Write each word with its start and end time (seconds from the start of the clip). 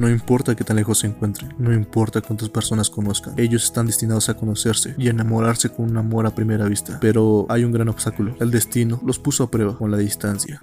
No 0.00 0.08
importa 0.08 0.56
qué 0.56 0.64
tan 0.64 0.76
lejos 0.76 1.00
se 1.00 1.08
encuentren, 1.08 1.54
no 1.58 1.74
importa 1.74 2.22
cuántas 2.22 2.48
personas 2.48 2.88
conozcan, 2.88 3.34
ellos 3.38 3.64
están 3.64 3.84
destinados 3.84 4.30
a 4.30 4.34
conocerse 4.34 4.94
y 4.96 5.08
enamorarse 5.08 5.68
con 5.68 5.90
un 5.90 5.98
amor 5.98 6.26
a 6.26 6.34
primera 6.34 6.64
vista. 6.64 6.96
Pero 7.02 7.44
hay 7.50 7.64
un 7.64 7.72
gran 7.72 7.86
obstáculo, 7.86 8.34
el 8.40 8.50
destino 8.50 8.98
los 9.04 9.18
puso 9.18 9.44
a 9.44 9.50
prueba 9.50 9.76
con 9.76 9.90
la 9.90 9.98
distancia. 9.98 10.62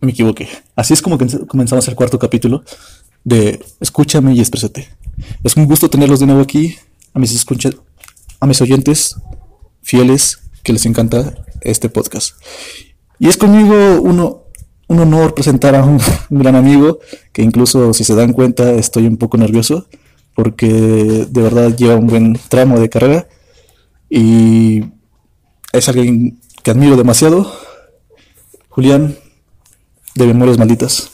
Me 0.00 0.10
equivoqué. 0.10 0.48
Así 0.74 0.92
es 0.92 1.00
como 1.00 1.18
comenzamos 1.46 1.86
el 1.86 1.94
cuarto 1.94 2.18
capítulo 2.18 2.64
de 3.22 3.64
Escúchame 3.78 4.34
y 4.34 4.40
exprésate. 4.40 4.88
Es 5.44 5.56
un 5.56 5.66
gusto 5.66 5.88
tenerlos 5.88 6.18
de 6.18 6.26
nuevo 6.26 6.42
aquí, 6.42 6.74
a 7.12 7.20
mis, 7.20 7.32
escucha 7.32 7.70
a 8.40 8.46
mis 8.48 8.60
oyentes 8.60 9.14
fieles 9.82 10.40
que 10.64 10.72
les 10.72 10.84
encanta 10.84 11.32
este 11.60 11.88
podcast. 11.88 12.34
Y 13.20 13.28
es 13.28 13.36
conmigo 13.36 14.02
uno, 14.02 14.43
un 14.88 15.00
honor 15.00 15.34
presentar 15.34 15.74
a 15.74 15.84
un, 15.84 16.00
gran 16.30 16.56
amigo 16.56 16.98
que 17.32 17.42
incluso 17.42 17.92
si 17.94 18.04
se 18.04 18.14
dan 18.14 18.32
cuenta 18.32 18.72
estoy 18.72 19.06
un 19.06 19.16
poco 19.16 19.36
nervioso 19.36 19.86
porque 20.34 20.66
de 20.68 21.42
verdad 21.42 21.74
lleva 21.76 21.96
un 21.96 22.06
buen 22.06 22.38
tramo 22.48 22.78
de 22.80 22.88
carrera 22.88 23.28
y 24.10 24.84
es 25.72 25.88
alguien 25.88 26.40
que 26.62 26.70
admiro 26.70 26.96
demasiado. 26.96 27.52
Julián, 28.68 29.16
de 30.14 30.26
Memorias 30.26 30.58
Malditas. 30.58 31.10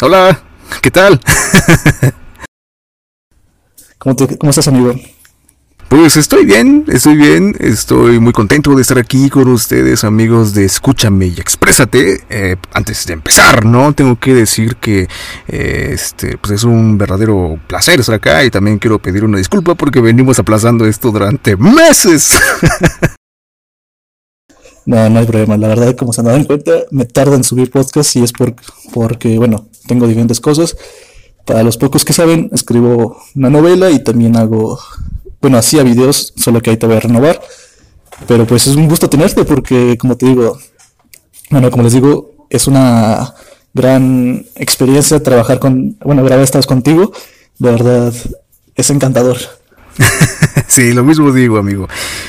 Hola, 0.00 0.42
¿qué 0.82 0.90
tal? 0.90 1.20
¿Cómo, 3.98 4.16
¿Cómo 4.16 4.50
estás, 4.50 4.68
amigo? 4.68 4.94
Pues 5.92 6.16
estoy 6.16 6.46
bien, 6.46 6.86
estoy 6.88 7.16
bien, 7.16 7.54
estoy 7.60 8.18
muy 8.18 8.32
contento 8.32 8.74
de 8.74 8.80
estar 8.80 8.96
aquí 8.96 9.28
con 9.28 9.46
ustedes, 9.48 10.04
amigos 10.04 10.54
de 10.54 10.64
Escúchame 10.64 11.26
y 11.26 11.38
Exprésate. 11.38 12.24
Eh, 12.30 12.56
antes 12.72 13.04
de 13.04 13.12
empezar, 13.12 13.66
¿no? 13.66 13.92
Tengo 13.92 14.18
que 14.18 14.32
decir 14.32 14.76
que 14.76 15.06
eh, 15.48 15.90
este, 15.92 16.38
pues 16.38 16.54
es 16.54 16.64
un 16.64 16.96
verdadero 16.96 17.60
placer 17.66 18.00
estar 18.00 18.14
acá 18.14 18.42
y 18.42 18.50
también 18.50 18.78
quiero 18.78 19.02
pedir 19.02 19.22
una 19.22 19.36
disculpa 19.36 19.74
porque 19.74 20.00
venimos 20.00 20.38
aplazando 20.38 20.86
esto 20.86 21.10
durante 21.10 21.58
meses. 21.58 22.40
No, 24.84 25.08
no 25.08 25.20
hay 25.20 25.26
problema. 25.26 25.56
La 25.56 25.68
verdad, 25.68 25.94
como 25.94 26.12
se 26.12 26.22
han 26.22 26.24
dado 26.24 26.38
en 26.38 26.44
cuenta, 26.44 26.72
me 26.90 27.04
tarda 27.04 27.36
en 27.36 27.44
subir 27.44 27.70
podcast 27.70 28.16
y 28.16 28.24
es 28.24 28.32
por, 28.32 28.56
porque, 28.92 29.38
bueno, 29.38 29.68
tengo 29.86 30.08
diferentes 30.08 30.40
cosas. 30.40 30.76
Para 31.46 31.62
los 31.62 31.76
pocos 31.76 32.04
que 32.04 32.12
saben, 32.12 32.50
escribo 32.52 33.22
una 33.36 33.48
novela 33.48 33.92
y 33.92 34.02
también 34.02 34.36
hago 34.36 34.80
bueno, 35.42 35.58
hacía 35.58 35.82
videos, 35.82 36.32
solo 36.36 36.62
que 36.62 36.76
te 36.76 36.86
voy 36.86 36.96
a 36.96 37.00
renovar. 37.00 37.40
Pero 38.26 38.46
pues 38.46 38.66
es 38.68 38.76
un 38.76 38.88
gusto 38.88 39.10
tenerte 39.10 39.44
porque, 39.44 39.98
como 39.98 40.16
te 40.16 40.26
digo, 40.26 40.58
bueno, 41.50 41.70
como 41.70 41.82
les 41.82 41.92
digo, 41.92 42.46
es 42.48 42.68
una 42.68 43.34
gran 43.74 44.46
experiencia 44.54 45.22
trabajar 45.22 45.58
con, 45.58 45.96
bueno, 46.04 46.22
grabar 46.24 46.44
estas 46.44 46.66
contigo. 46.66 47.12
De 47.58 47.70
verdad, 47.70 48.14
es 48.76 48.90
encantador. 48.90 49.38
sí, 50.68 50.92
lo 50.92 51.02
mismo 51.02 51.32
digo, 51.32 51.58
amigo. 51.58 51.88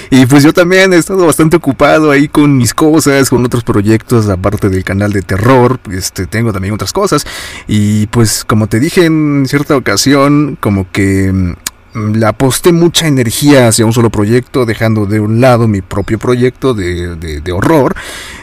Y 0.09 0.25
pues 0.25 0.43
yo 0.43 0.51
también 0.51 0.91
he 0.93 0.97
estado 0.97 1.25
bastante 1.25 1.57
ocupado 1.57 2.11
ahí 2.11 2.27
con 2.27 2.57
mis 2.57 2.73
cosas, 2.73 3.29
con 3.29 3.45
otros 3.45 3.63
proyectos, 3.63 4.27
aparte 4.27 4.69
del 4.69 4.83
canal 4.83 5.13
de 5.13 5.21
terror, 5.21 5.79
este, 5.91 6.25
tengo 6.25 6.51
también 6.51 6.73
otras 6.73 6.93
cosas. 6.93 7.25
Y 7.67 8.07
pues 8.07 8.43
como 8.43 8.67
te 8.67 8.79
dije 8.79 9.05
en 9.05 9.45
cierta 9.47 9.77
ocasión, 9.77 10.57
como 10.59 10.91
que 10.91 11.55
Le 11.93 12.25
aposté 12.25 12.71
mucha 12.71 13.07
energía 13.07 13.67
hacia 13.67 13.85
un 13.85 13.93
solo 13.93 14.09
proyecto, 14.09 14.65
dejando 14.65 15.05
de 15.05 15.19
un 15.19 15.41
lado 15.41 15.67
mi 15.67 15.81
propio 15.81 16.17
proyecto 16.17 16.73
de, 16.73 17.15
de, 17.15 17.51
horror. 17.51 17.95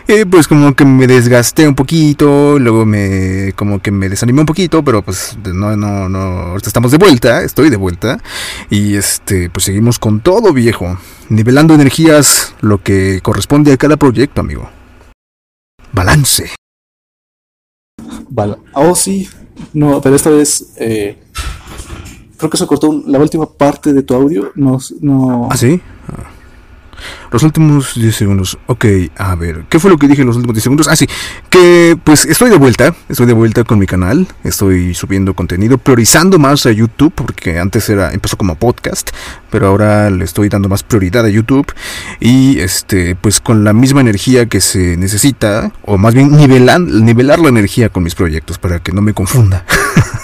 Eh, 0.06 0.24
pues 0.26 0.46
como 0.46 0.74
que 0.74 0.84
me 0.84 1.06
desgasté 1.06 1.66
un 1.66 1.74
poquito, 1.74 2.58
luego 2.58 2.86
me 2.86 3.52
como 3.56 3.80
que 3.80 3.90
me 3.90 4.08
desanimé 4.08 4.40
un 4.40 4.46
poquito, 4.46 4.84
pero 4.84 5.02
pues 5.02 5.36
no, 5.44 5.76
no, 5.76 6.08
no, 6.08 6.18
ahorita 6.18 6.68
estamos 6.68 6.92
de 6.92 6.98
vuelta, 6.98 7.42
estoy 7.42 7.70
de 7.70 7.76
vuelta. 7.76 8.18
Y 8.70 8.96
este, 8.96 9.50
pues 9.50 9.64
seguimos 9.64 9.98
con 9.98 10.20
todo 10.20 10.52
viejo, 10.52 10.98
nivelando 11.28 11.74
energías 11.74 12.54
lo 12.60 12.82
que 12.82 13.20
corresponde 13.22 13.72
a 13.72 13.76
cada 13.76 13.96
proyecto, 13.96 14.40
amigo. 14.40 14.70
Balance. 15.92 16.50
Vale. 18.28 18.56
Oh, 18.72 18.94
sí. 18.94 19.28
No, 19.72 20.00
pero 20.00 20.16
esta 20.16 20.30
vez 20.30 20.72
eh, 20.76 21.18
creo 22.40 22.50
que 22.50 22.56
se 22.56 22.66
cortó 22.66 23.02
la 23.06 23.18
última 23.18 23.46
parte 23.46 23.92
de 23.92 24.02
tu 24.02 24.14
audio. 24.14 24.50
No, 24.56 24.78
no... 25.00 25.48
¿Ah, 25.50 25.56
sí? 25.56 25.80
Los 27.30 27.42
últimos 27.42 27.94
10 27.94 28.14
segundos. 28.14 28.58
Ok, 28.66 28.84
a 29.16 29.34
ver, 29.34 29.64
¿qué 29.68 29.78
fue 29.78 29.90
lo 29.90 29.96
que 29.96 30.08
dije 30.08 30.22
en 30.22 30.26
los 30.26 30.36
últimos 30.36 30.54
10 30.54 30.62
segundos? 30.62 30.88
Ah, 30.88 30.96
sí, 30.96 31.06
que 31.48 31.96
pues 32.02 32.24
estoy 32.24 32.50
de 32.50 32.58
vuelta, 32.58 32.94
estoy 33.08 33.26
de 33.26 33.32
vuelta 33.32 33.64
con 33.64 33.78
mi 33.78 33.86
canal, 33.86 34.26
estoy 34.42 34.94
subiendo 34.94 35.34
contenido, 35.34 35.78
priorizando 35.78 36.38
más 36.38 36.66
a 36.66 36.72
YouTube, 36.72 37.12
porque 37.14 37.58
antes 37.58 37.88
era, 37.88 38.12
empezó 38.12 38.36
como 38.36 38.56
podcast, 38.56 39.10
pero 39.50 39.68
ahora 39.68 40.10
le 40.10 40.24
estoy 40.24 40.48
dando 40.48 40.68
más 40.68 40.82
prioridad 40.82 41.24
a 41.24 41.28
YouTube 41.28 41.72
y 42.18 42.58
este, 42.58 43.14
pues 43.14 43.40
con 43.40 43.64
la 43.64 43.72
misma 43.72 44.00
energía 44.00 44.46
que 44.46 44.60
se 44.60 44.96
necesita, 44.96 45.72
o 45.84 45.98
más 45.98 46.14
bien 46.14 46.36
nivelar, 46.36 46.80
nivelar 46.80 47.38
la 47.38 47.48
energía 47.48 47.90
con 47.90 48.02
mis 48.02 48.14
proyectos 48.14 48.58
para 48.58 48.82
que 48.82 48.92
no 48.92 49.02
me 49.02 49.14
confunda. 49.14 49.64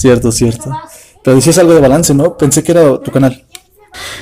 Cierto, 0.00 0.32
cierto. 0.32 0.70
Pero 1.22 1.36
decías 1.36 1.58
algo 1.58 1.74
de 1.74 1.80
balance, 1.80 2.14
¿no? 2.14 2.34
Pensé 2.34 2.62
que 2.62 2.72
era 2.72 2.98
tu 3.00 3.10
canal. 3.10 3.44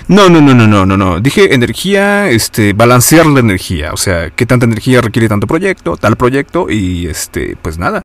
No, 0.09 0.29
no, 0.29 0.41
no, 0.41 0.55
no, 0.55 0.67
no, 0.67 0.85
no, 0.85 0.97
no. 0.97 1.21
Dije 1.21 1.55
energía, 1.55 2.29
este, 2.29 2.73
balancear 2.73 3.27
la 3.27 3.39
energía. 3.39 3.93
O 3.93 3.97
sea, 3.97 4.31
qué 4.31 4.45
tanta 4.45 4.67
energía 4.67 5.01
requiere 5.01 5.29
tanto 5.29 5.47
proyecto, 5.47 5.97
tal 5.97 6.17
proyecto, 6.17 6.69
y 6.69 7.07
este, 7.07 7.57
pues 7.63 7.79
nada. 7.79 8.03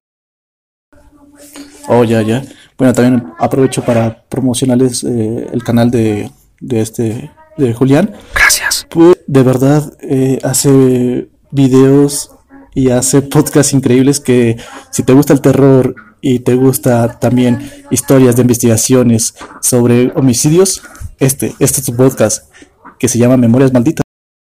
Oh, 1.88 2.04
ya, 2.04 2.22
ya. 2.22 2.44
Bueno, 2.78 2.94
también 2.94 3.34
aprovecho 3.40 3.84
para 3.84 4.24
promocionarles 4.30 5.04
eh, 5.04 5.48
el 5.52 5.64
canal 5.64 5.90
de, 5.90 6.30
de 6.60 6.82
este, 6.82 7.32
de 7.58 7.74
Julián. 7.74 8.14
Gracias. 8.36 8.86
Pues, 8.88 9.18
de 9.26 9.42
verdad, 9.42 9.98
eh, 10.02 10.38
hace 10.44 11.28
videos 11.50 12.30
y 12.76 12.92
hace 12.92 13.24
podcasts 13.24 13.74
increíbles 13.74 14.20
que 14.20 14.58
si 14.92 15.02
te 15.02 15.14
gusta 15.14 15.34
el 15.34 15.42
terror 15.42 16.13
y 16.26 16.40
te 16.40 16.56
gusta 16.56 17.20
también 17.20 17.70
historias 17.92 18.38
de 18.38 18.44
investigaciones 18.44 19.36
sobre 19.62 20.10
homicidios, 20.16 20.82
este, 21.20 21.54
este 21.60 21.82
es 21.82 21.86
tu 21.86 21.98
podcast 21.98 22.50
que 22.98 23.10
se 23.10 23.20
llama 23.20 23.36
Memorias 23.36 23.74
Malditas. 23.74 24.06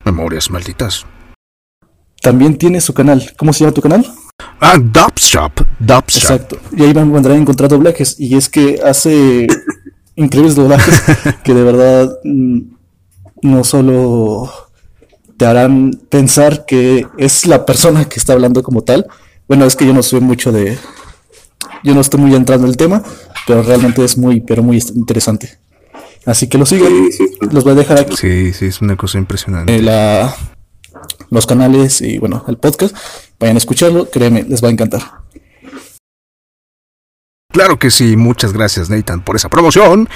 Memorias 0.05 0.51
Malditas. 0.51 1.07
También 2.21 2.59
tiene 2.59 2.79
su 2.81 2.93
canal. 2.93 3.33
¿Cómo 3.35 3.51
se 3.51 3.61
llama 3.61 3.73
tu 3.73 3.81
canal? 3.81 4.05
Ah, 4.59 4.77
Dub 4.77 5.15
Shop. 5.15 5.53
Exacto. 5.89 6.59
Y 6.71 6.83
ahí 6.83 6.93
van 6.93 7.25
a 7.25 7.35
encontrar 7.35 7.67
doblajes. 7.67 8.19
Y 8.19 8.35
es 8.35 8.47
que 8.47 8.79
hace 8.85 9.47
increíbles 10.15 10.55
doblajes 10.55 11.01
que 11.43 11.55
de 11.55 11.63
verdad 11.63 12.15
mm, 12.23 12.59
no 13.41 13.63
solo 13.63 14.53
te 15.37 15.47
harán 15.47 15.99
pensar 16.09 16.67
que 16.67 17.07
es 17.17 17.47
la 17.47 17.65
persona 17.65 18.05
que 18.05 18.19
está 18.19 18.33
hablando 18.33 18.61
como 18.61 18.83
tal. 18.83 19.07
Bueno, 19.47 19.65
es 19.65 19.75
que 19.75 19.87
yo 19.87 19.93
no 19.93 20.03
soy 20.03 20.21
mucho 20.21 20.51
de, 20.51 20.77
yo 21.83 21.93
no 21.93 22.01
estoy 22.01 22.19
muy 22.19 22.35
entrando 22.35 22.65
en 22.65 22.71
el 22.71 22.77
tema, 22.77 23.03
pero 23.47 23.63
realmente 23.63 24.03
es 24.03 24.17
muy, 24.17 24.41
pero 24.41 24.63
muy 24.63 24.81
interesante. 24.93 25.57
Así 26.25 26.47
que 26.47 26.57
lo 26.57 26.65
sigan, 26.65 26.91
los 27.51 27.63
voy 27.63 27.73
a 27.73 27.75
dejar 27.75 27.99
aquí. 27.99 28.15
Sí, 28.17 28.53
sí, 28.53 28.65
es 28.65 28.81
una 28.81 28.95
cosa 28.95 29.17
impresionante. 29.17 29.75
Eh, 29.75 29.81
la, 29.81 30.35
los 31.29 31.45
canales 31.45 32.01
y 32.01 32.17
bueno, 32.17 32.43
el 32.47 32.57
podcast, 32.57 32.95
vayan 33.39 33.57
a 33.57 33.59
escucharlo, 33.59 34.09
créeme, 34.09 34.43
les 34.43 34.63
va 34.63 34.69
a 34.69 34.71
encantar. 34.71 35.01
Claro 37.55 37.79
que 37.79 37.89
sí, 37.89 38.17
muchas 38.17 38.51
gracias 38.51 38.89
Nathan 38.89 39.23
por 39.23 39.37
esa 39.37 39.47
promoción. 39.47 40.09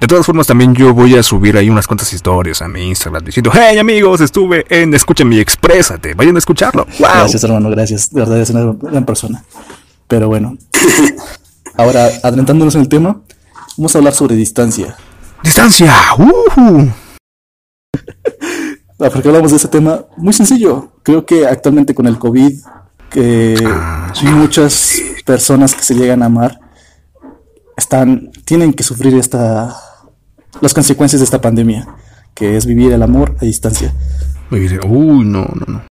De 0.00 0.08
todas 0.08 0.26
formas, 0.26 0.48
también 0.48 0.74
yo 0.74 0.92
voy 0.92 1.14
a 1.16 1.22
subir 1.22 1.56
ahí 1.56 1.70
unas 1.70 1.86
cuantas 1.86 2.12
historias 2.12 2.62
a 2.62 2.68
mi 2.68 2.88
Instagram 2.88 3.24
diciendo, 3.24 3.52
hey 3.54 3.78
amigos, 3.78 4.20
estuve 4.20 4.64
en 4.68 4.92
Escúchame 4.92 5.36
y 5.36 5.38
Exprésate, 5.38 6.14
vayan 6.14 6.34
a 6.34 6.40
escucharlo. 6.40 6.86
Gracias 6.98 7.44
hermano, 7.44 7.70
gracias, 7.70 8.10
de 8.10 8.20
verdad 8.20 8.40
es 8.40 8.50
una 8.50 8.72
gran 8.80 9.04
persona. 9.04 9.44
Pero 10.08 10.26
bueno, 10.26 10.56
ahora 11.76 12.08
adelantándonos 12.22 12.74
en 12.74 12.82
el 12.82 12.88
tema, 12.88 13.20
vamos 13.76 13.94
a 13.94 13.98
hablar 13.98 14.14
sobre 14.14 14.36
distancia. 14.36 14.96
¡Distancia! 15.42 15.92
Uh 16.18 16.88
¿Por 18.98 19.22
qué 19.22 19.28
hablamos 19.28 19.50
de 19.50 19.56
ese 19.56 19.68
tema? 19.68 20.04
Muy 20.18 20.34
sencillo. 20.34 20.92
Creo 21.02 21.24
que 21.24 21.46
actualmente 21.46 21.94
con 21.94 22.06
el 22.06 22.18
COVID, 22.18 22.52
que 23.08 23.54
ah, 23.66 24.12
muchas 24.24 25.00
personas 25.24 25.74
que 25.74 25.82
se 25.82 25.94
llegan 25.94 26.22
a 26.22 26.26
amar 26.26 26.60
están, 27.76 28.30
tienen 28.44 28.74
que 28.74 28.82
sufrir 28.82 29.14
esta, 29.14 29.74
las 30.60 30.74
consecuencias 30.74 31.20
de 31.20 31.24
esta 31.24 31.40
pandemia, 31.40 31.88
que 32.34 32.58
es 32.58 32.66
vivir 32.66 32.92
el 32.92 33.02
amor 33.02 33.36
a 33.40 33.44
distancia. 33.46 33.94
Uy, 34.50 34.68
no, 35.24 35.44
no, 35.44 35.64
no. 35.66 35.82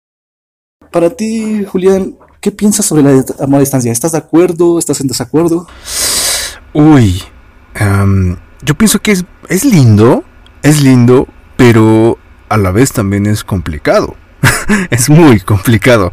Para 0.93 1.11
ti, 1.11 1.64
Julián, 1.64 2.17
¿Qué 2.40 2.52
piensas 2.52 2.87
sobre 2.87 3.02
la 3.02 3.25
amor 3.40 3.61
distancia? 3.61 3.90
¿Estás 3.90 4.12
de 4.12 4.19
acuerdo? 4.19 4.79
¿Estás 4.79 5.00
en 5.00 5.08
desacuerdo? 5.08 5.67
Uy, 6.73 7.23
yo 8.62 8.75
pienso 8.76 9.00
que 9.00 9.12
es, 9.12 9.25
es 9.49 9.64
lindo, 9.64 10.23
es 10.62 10.82
lindo, 10.82 11.26
pero 11.56 12.19
a 12.49 12.56
la 12.56 12.70
vez 12.70 12.93
también 12.93 13.26
es 13.26 13.43
complicado. 13.43 14.14
es 14.90 15.11
muy 15.11 15.40
complicado. 15.40 16.11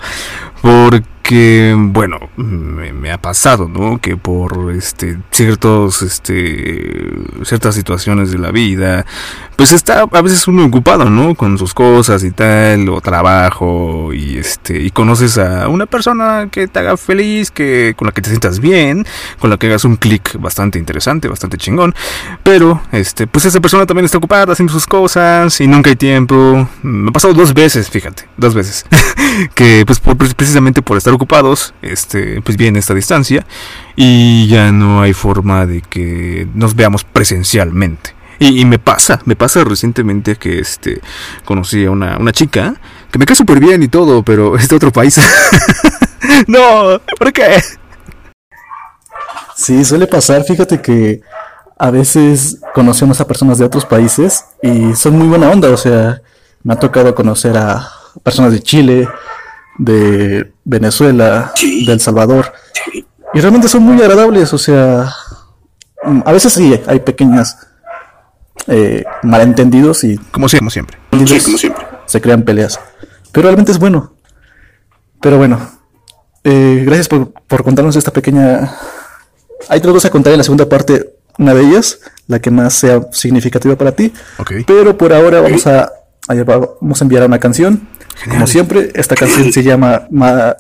Porque 0.62 1.04
que 1.26 1.76
bueno 1.76 2.20
me, 2.36 3.12
ha 3.12 3.18
pasado 3.18 3.68
no 3.68 3.98
que 3.98 4.16
por 4.16 4.72
este 4.72 5.18
ciertos 5.32 6.04
este 6.04 7.02
ciertas 7.44 7.74
situaciones 7.74 8.32
de 8.32 8.38
la 8.38 8.52
vida 8.52 9.08
pues 9.56 9.72
está 9.72 10.02
a 10.02 10.22
veces 10.22 10.48
uno 10.48 10.66
ocupado 10.66 11.10
no 11.10 11.34
con 11.34 11.58
sus 11.58 11.74
cosas 11.74 12.24
y 12.24 12.30
tal 12.30 12.88
o 12.90 13.02
trabajo 13.02 14.14
y 14.14 14.38
este 14.38 14.80
y 14.80 14.92
conoces 14.92 15.40
a 15.40 15.68
una 15.68 15.88
persona 15.88 16.48
que 16.52 16.68
te 16.68 16.80
haga 16.80 16.96
feliz 16.96 17.50
que 17.50 17.96
con 17.98 18.06
la 18.06 18.12
que 18.12 18.22
te 18.22 18.30
sientas 18.30 18.60
bien 18.60 19.04
con 19.40 19.50
la 19.50 19.58
que 19.58 19.66
hagas 19.66 19.84
un 19.84 19.96
clic 19.96 20.40
bastante 20.40 20.78
interesante 20.78 21.28
bastante 21.28 21.58
chingón 21.58 21.96
pero 22.44 22.84
este 22.92 23.26
pues 23.26 23.46
esa 23.46 23.60
persona 23.60 23.88
también 23.88 24.06
está 24.06 24.20
ocupada 24.20 24.54
haciendo 24.54 24.74
sus 24.74 24.86
cosas 24.86 25.60
y 25.60 25.68
nunca 25.68 25.90
hay 25.90 25.96
tiempo. 25.96 26.68
Me 26.84 27.10
ha 27.10 27.12
pasado 27.12 27.34
dos 27.34 27.54
veces 27.54 27.90
fíjate 27.90 28.28
dos 28.38 28.54
veces 28.54 28.86
que 29.56 29.84
pues 29.88 30.00
precisamente 30.36 30.82
por 30.82 30.98
estar 30.98 31.15
ocupados, 31.16 31.74
este, 31.82 32.42
pues 32.42 32.58
viene 32.58 32.80
esta 32.80 32.94
distancia 32.94 33.46
y 33.96 34.48
ya 34.48 34.72
no 34.72 35.02
hay 35.02 35.14
forma 35.14 35.66
de 35.66 35.82
que 35.82 36.48
nos 36.54 36.76
veamos 36.76 37.04
presencialmente. 37.04 38.16
Y, 38.38 38.66
me 38.66 38.80
pasa, 38.80 39.22
me 39.24 39.38
pasa 39.38 39.64
recientemente 39.64 40.36
que 40.36 40.60
este 40.60 41.02
conocí 41.46 41.86
a 41.86 41.92
una, 41.92 42.18
una 42.18 42.34
chica 42.34 42.76
que 43.10 43.18
me 43.18 43.26
cae 43.26 43.36
súper 43.36 43.62
bien 43.62 43.82
y 43.82 43.88
todo, 43.88 44.24
pero 44.24 44.56
es 44.58 44.68
de 44.68 44.76
otro 44.76 44.92
país. 44.92 45.20
no, 46.48 47.00
¿por 47.18 47.32
qué? 47.32 47.62
Sí, 49.56 49.86
suele 49.86 50.06
pasar, 50.06 50.44
fíjate 50.44 50.82
que 50.82 51.22
a 51.78 51.92
veces 51.92 52.60
conocemos 52.74 53.22
a 53.22 53.28
personas 53.28 53.58
de 53.58 53.66
otros 53.66 53.86
países 53.86 54.46
y 54.62 54.94
son 54.96 55.18
muy 55.18 55.28
buena 55.28 55.50
onda, 55.50 55.70
o 55.70 55.78
sea, 55.78 56.22
me 56.64 56.74
ha 56.74 56.80
tocado 56.80 57.16
conocer 57.16 57.58
a 57.58 57.90
personas 58.24 58.52
de 58.52 58.62
Chile, 58.62 59.08
de 59.78 60.54
Venezuela, 60.64 61.54
de 61.62 61.92
El 61.92 62.00
Salvador. 62.00 62.54
Y 63.34 63.40
realmente 63.40 63.68
son 63.68 63.84
muy 63.84 64.02
agradables, 64.02 64.54
o 64.54 64.58
sea, 64.58 65.12
a 66.26 66.32
veces 66.32 66.54
sí 66.54 66.80
hay 66.88 67.00
pequeñas 67.00 67.68
eh, 68.68 69.04
malentendidos 69.24 70.04
y... 70.04 70.18
Como, 70.32 70.48
siempre. 70.48 70.98
como 71.10 71.58
siempre. 71.58 71.86
Se 72.06 72.22
crean 72.22 72.44
peleas. 72.44 72.80
Pero 73.32 73.48
realmente 73.48 73.72
es 73.72 73.80
bueno. 73.80 74.14
Pero 75.20 75.38
bueno, 75.38 75.60
eh, 76.44 76.84
gracias 76.86 77.08
por, 77.08 77.34
por, 77.34 77.64
contarnos 77.64 77.96
esta 77.96 78.12
pequeña... 78.12 78.74
Hay 79.68 79.82
te 79.82 79.88
lo 79.88 79.98
a 79.98 80.10
contar 80.10 80.32
en 80.32 80.38
la 80.38 80.44
segunda 80.44 80.70
parte, 80.70 81.16
una 81.40 81.54
de 81.54 81.62
ellas, 81.62 82.00
la 82.28 82.40
que 82.40 82.52
más 82.52 82.76
sea 82.76 83.02
significativa 83.12 83.76
para 83.76 83.94
ti. 83.94 84.14
Pero 84.68 84.98
por 84.98 85.12
ahora 85.12 85.42
vamos 85.42 85.66
a, 85.66 85.92
a, 86.28 86.34
vamos 86.44 87.02
a 87.02 87.04
enviar 87.04 87.26
una 87.26 87.40
canción 87.40 87.88
como 88.24 88.48
siempre, 88.48 88.92
esta 88.96 89.16
canción 89.16 89.52
se 89.52 89.64
llama 89.64 90.08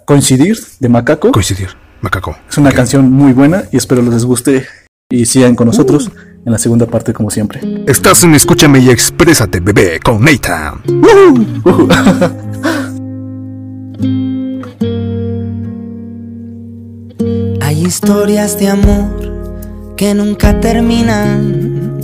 Coincidir 0.05 0.57
de 0.79 0.89
Macaco. 0.89 1.31
Coincidir, 1.31 1.69
Macaco. 2.01 2.37
Es 2.49 2.57
una 2.57 2.71
canción 2.71 3.11
muy 3.11 3.33
buena 3.33 3.63
y 3.71 3.77
espero 3.77 4.01
les 4.01 4.25
guste 4.25 4.67
y 5.09 5.25
sigan 5.25 5.55
con 5.55 5.67
nosotros 5.67 6.11
en 6.45 6.51
la 6.51 6.57
segunda 6.57 6.85
parte 6.85 7.13
como 7.13 7.31
siempre. 7.31 7.61
Estás 7.87 8.23
en 8.23 8.35
Escúchame 8.35 8.79
y 8.79 8.89
Exprésate, 8.89 9.59
bebé, 9.59 9.99
con 9.99 10.23
Nathan. 10.23 10.81
Hay 17.61 17.85
historias 17.85 18.59
de 18.59 18.69
amor 18.69 19.95
que 19.97 20.13
nunca 20.13 20.59
terminan, 20.59 21.99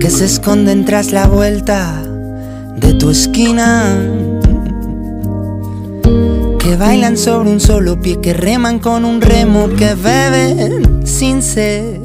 que 0.00 0.10
se 0.10 0.26
esconden 0.26 0.84
tras 0.84 1.10
la 1.10 1.26
vuelta 1.26 2.05
de 2.76 2.94
tu 2.94 3.10
esquina. 3.10 3.84
Que 6.58 6.76
bailan 6.76 7.16
sobre 7.16 7.50
un 7.50 7.60
solo 7.60 8.00
pie, 8.00 8.20
que 8.20 8.32
reman 8.32 8.78
con 8.78 9.04
un 9.04 9.20
remo, 9.20 9.68
que 9.76 9.94
beben 9.94 11.06
sin 11.06 11.42
sed. 11.42 12.00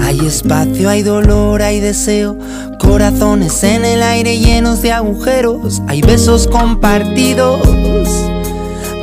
Hay 0.00 0.20
espacio, 0.26 0.88
hay 0.88 1.02
dolor, 1.02 1.62
hay 1.62 1.80
deseo, 1.80 2.38
corazones 2.78 3.64
en 3.64 3.84
el 3.84 4.02
aire 4.02 4.38
llenos 4.38 4.82
de 4.82 4.92
agujeros, 4.92 5.82
hay 5.88 6.00
besos 6.00 6.46
compartidos, 6.46 7.60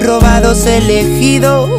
robados 0.01 0.66
elegidos, 0.66 1.69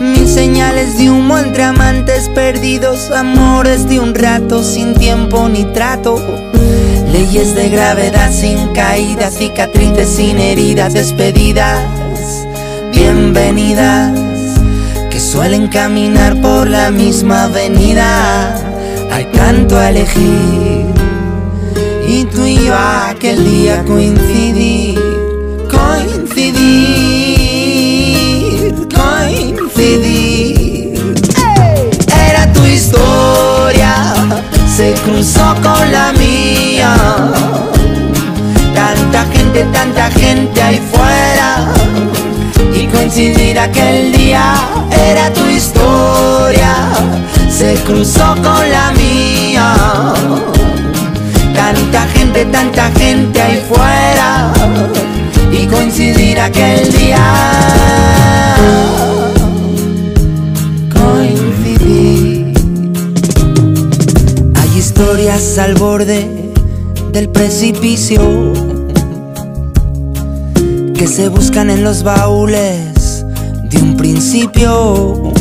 mil 0.00 0.26
señales 0.26 0.98
de 0.98 1.10
humo 1.10 1.38
entre 1.38 1.62
amantes 1.62 2.28
perdidos, 2.30 3.10
amores 3.12 3.88
de 3.88 4.00
un 4.00 4.14
rato 4.14 4.64
sin 4.64 4.94
tiempo 4.94 5.48
ni 5.48 5.64
trato. 5.66 6.16
Leyes 7.12 7.54
de 7.54 7.68
gravedad 7.70 8.30
sin 8.32 8.68
caídas, 8.68 9.34
cicatrices 9.34 10.08
sin 10.08 10.38
heridas, 10.38 10.92
despedidas, 10.92 11.80
bienvenidas, 12.92 14.12
que 15.10 15.18
suelen 15.18 15.68
caminar 15.68 16.38
por 16.40 16.68
la 16.68 16.90
misma 16.90 17.44
avenida. 17.44 18.54
Hay 19.10 19.24
tanto 19.32 19.78
a 19.78 19.88
elegir, 19.88 20.84
y 22.06 22.24
tú 22.24 22.44
y 22.44 22.66
yo 22.66 22.74
aquel 22.76 23.42
día 23.42 23.82
coincidir, 23.84 25.00
coincidir, 25.70 26.68
coincidir. 28.94 30.34
Era 32.28 32.52
tu 32.52 32.64
historia, 32.64 34.14
se 34.76 34.92
cruzó 35.04 35.54
con 35.62 35.90
la 35.90 36.12
mía 36.12 36.17
Tanta 39.50 40.10
gente, 40.10 40.62
ahí 40.62 40.80
fuera. 40.92 41.72
Y 42.74 42.86
coincidir 42.86 43.58
aquel 43.58 44.12
día 44.12 44.54
era 45.08 45.32
tu 45.32 45.46
historia. 45.46 46.74
Se 47.50 47.74
cruzó 47.86 48.34
con 48.34 48.70
la 48.70 48.92
mía. 48.92 49.74
Tanta 51.54 52.06
gente, 52.08 52.44
tanta 52.46 52.90
gente 52.90 53.40
ahí 53.40 53.62
fuera. 53.68 54.52
Y 55.50 55.66
coincidir 55.66 56.38
aquel 56.38 56.92
día. 56.92 57.24
Coincidir. 60.92 62.52
Hay 64.54 64.78
historias 64.78 65.58
al 65.58 65.74
borde 65.74 66.52
del 67.12 67.30
precipicio 67.30 68.77
que 70.98 71.06
se 71.06 71.28
buscan 71.28 71.70
en 71.70 71.84
los 71.84 72.02
baúles 72.02 73.24
de 73.70 73.78
un 73.80 73.96
principio. 73.96 75.32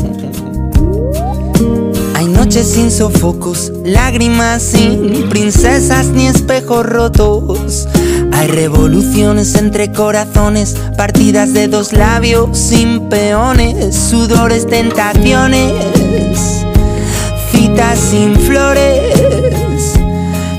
Hay 2.13 2.27
noches 2.27 2.73
sin 2.73 2.91
sofocos, 2.91 3.71
lágrimas 3.83 4.61
sin 4.61 5.27
princesas 5.29 6.09
ni 6.09 6.27
espejos 6.27 6.85
rotos. 6.85 7.87
Hay 8.33 8.49
revoluciones 8.49 9.55
entre 9.55 9.91
corazones, 9.91 10.75
partidas 10.95 11.53
de 11.53 11.67
dos 11.67 11.91
labios 11.91 12.55
sin 12.55 13.09
peones, 13.09 13.95
sudores, 13.95 14.67
tentaciones, 14.67 15.73
citas 17.51 17.97
sin 17.97 18.35
flores 18.35 19.66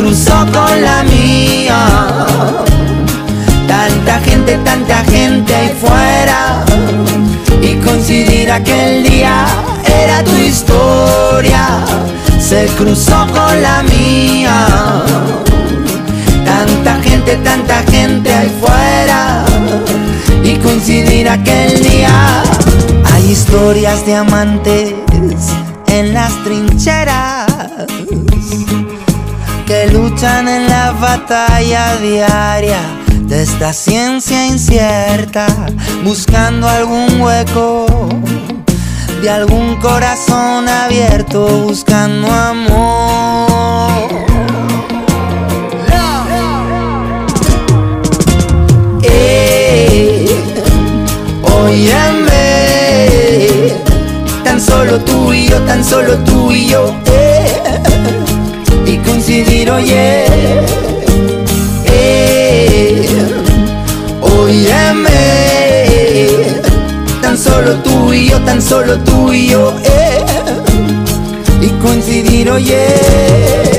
cruzó 0.00 0.46
con 0.50 0.82
la 0.82 1.02
mía. 1.02 2.26
Tanta 3.68 4.18
gente, 4.20 4.56
tanta 4.64 5.04
gente 5.04 5.54
ahí 5.54 5.76
fuera. 5.78 6.64
Y 7.60 7.74
coincidir 7.84 8.50
aquel 8.50 9.04
día 9.04 9.44
era 9.84 10.24
tu 10.24 10.34
historia, 10.36 11.84
se 12.38 12.66
cruzó 12.78 13.26
con 13.26 13.62
la 13.62 13.82
mía. 13.82 14.66
Tanta 16.46 16.94
gente, 17.02 17.36
tanta 17.44 17.82
gente 17.90 18.32
ahí 18.32 18.50
fuera. 18.58 19.44
Y 20.42 20.54
coincidir 20.56 21.28
aquel 21.28 21.82
día 21.82 22.42
historias 23.30 24.04
de 24.06 24.16
amantes 24.16 24.94
en 25.86 26.12
las 26.14 26.32
trincheras. 26.42 27.46
Que 29.70 29.86
luchan 29.86 30.48
en 30.48 30.68
la 30.68 30.90
batalla 30.90 31.94
diaria 31.98 32.80
de 33.28 33.40
esta 33.40 33.72
ciencia 33.72 34.48
incierta, 34.48 35.46
buscando 36.02 36.68
algún 36.68 37.20
hueco 37.20 37.86
de 39.22 39.30
algún 39.30 39.76
corazón 39.76 40.68
abierto, 40.68 41.46
buscando 41.68 42.26
amor. 42.32 44.08
Eh, 49.04 50.26
óyeme, 51.62 52.28
tan 54.42 54.60
solo 54.60 54.98
tú 54.98 55.32
y 55.32 55.46
yo, 55.46 55.60
tan 55.60 55.84
solo 55.84 56.16
tú 56.24 56.50
y 56.50 56.66
yo, 56.66 56.89
y 68.20 68.28
yo, 68.28 68.38
tan 68.40 68.60
solo 68.60 68.98
tú 68.98 69.32
y 69.32 69.48
yo, 69.48 69.74
eh, 69.84 70.24
y 71.62 71.68
coincidir, 71.82 72.50
oye. 72.50 73.69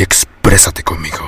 Y 0.00 0.02
exprésate 0.02 0.82
conmigo. 0.82 1.18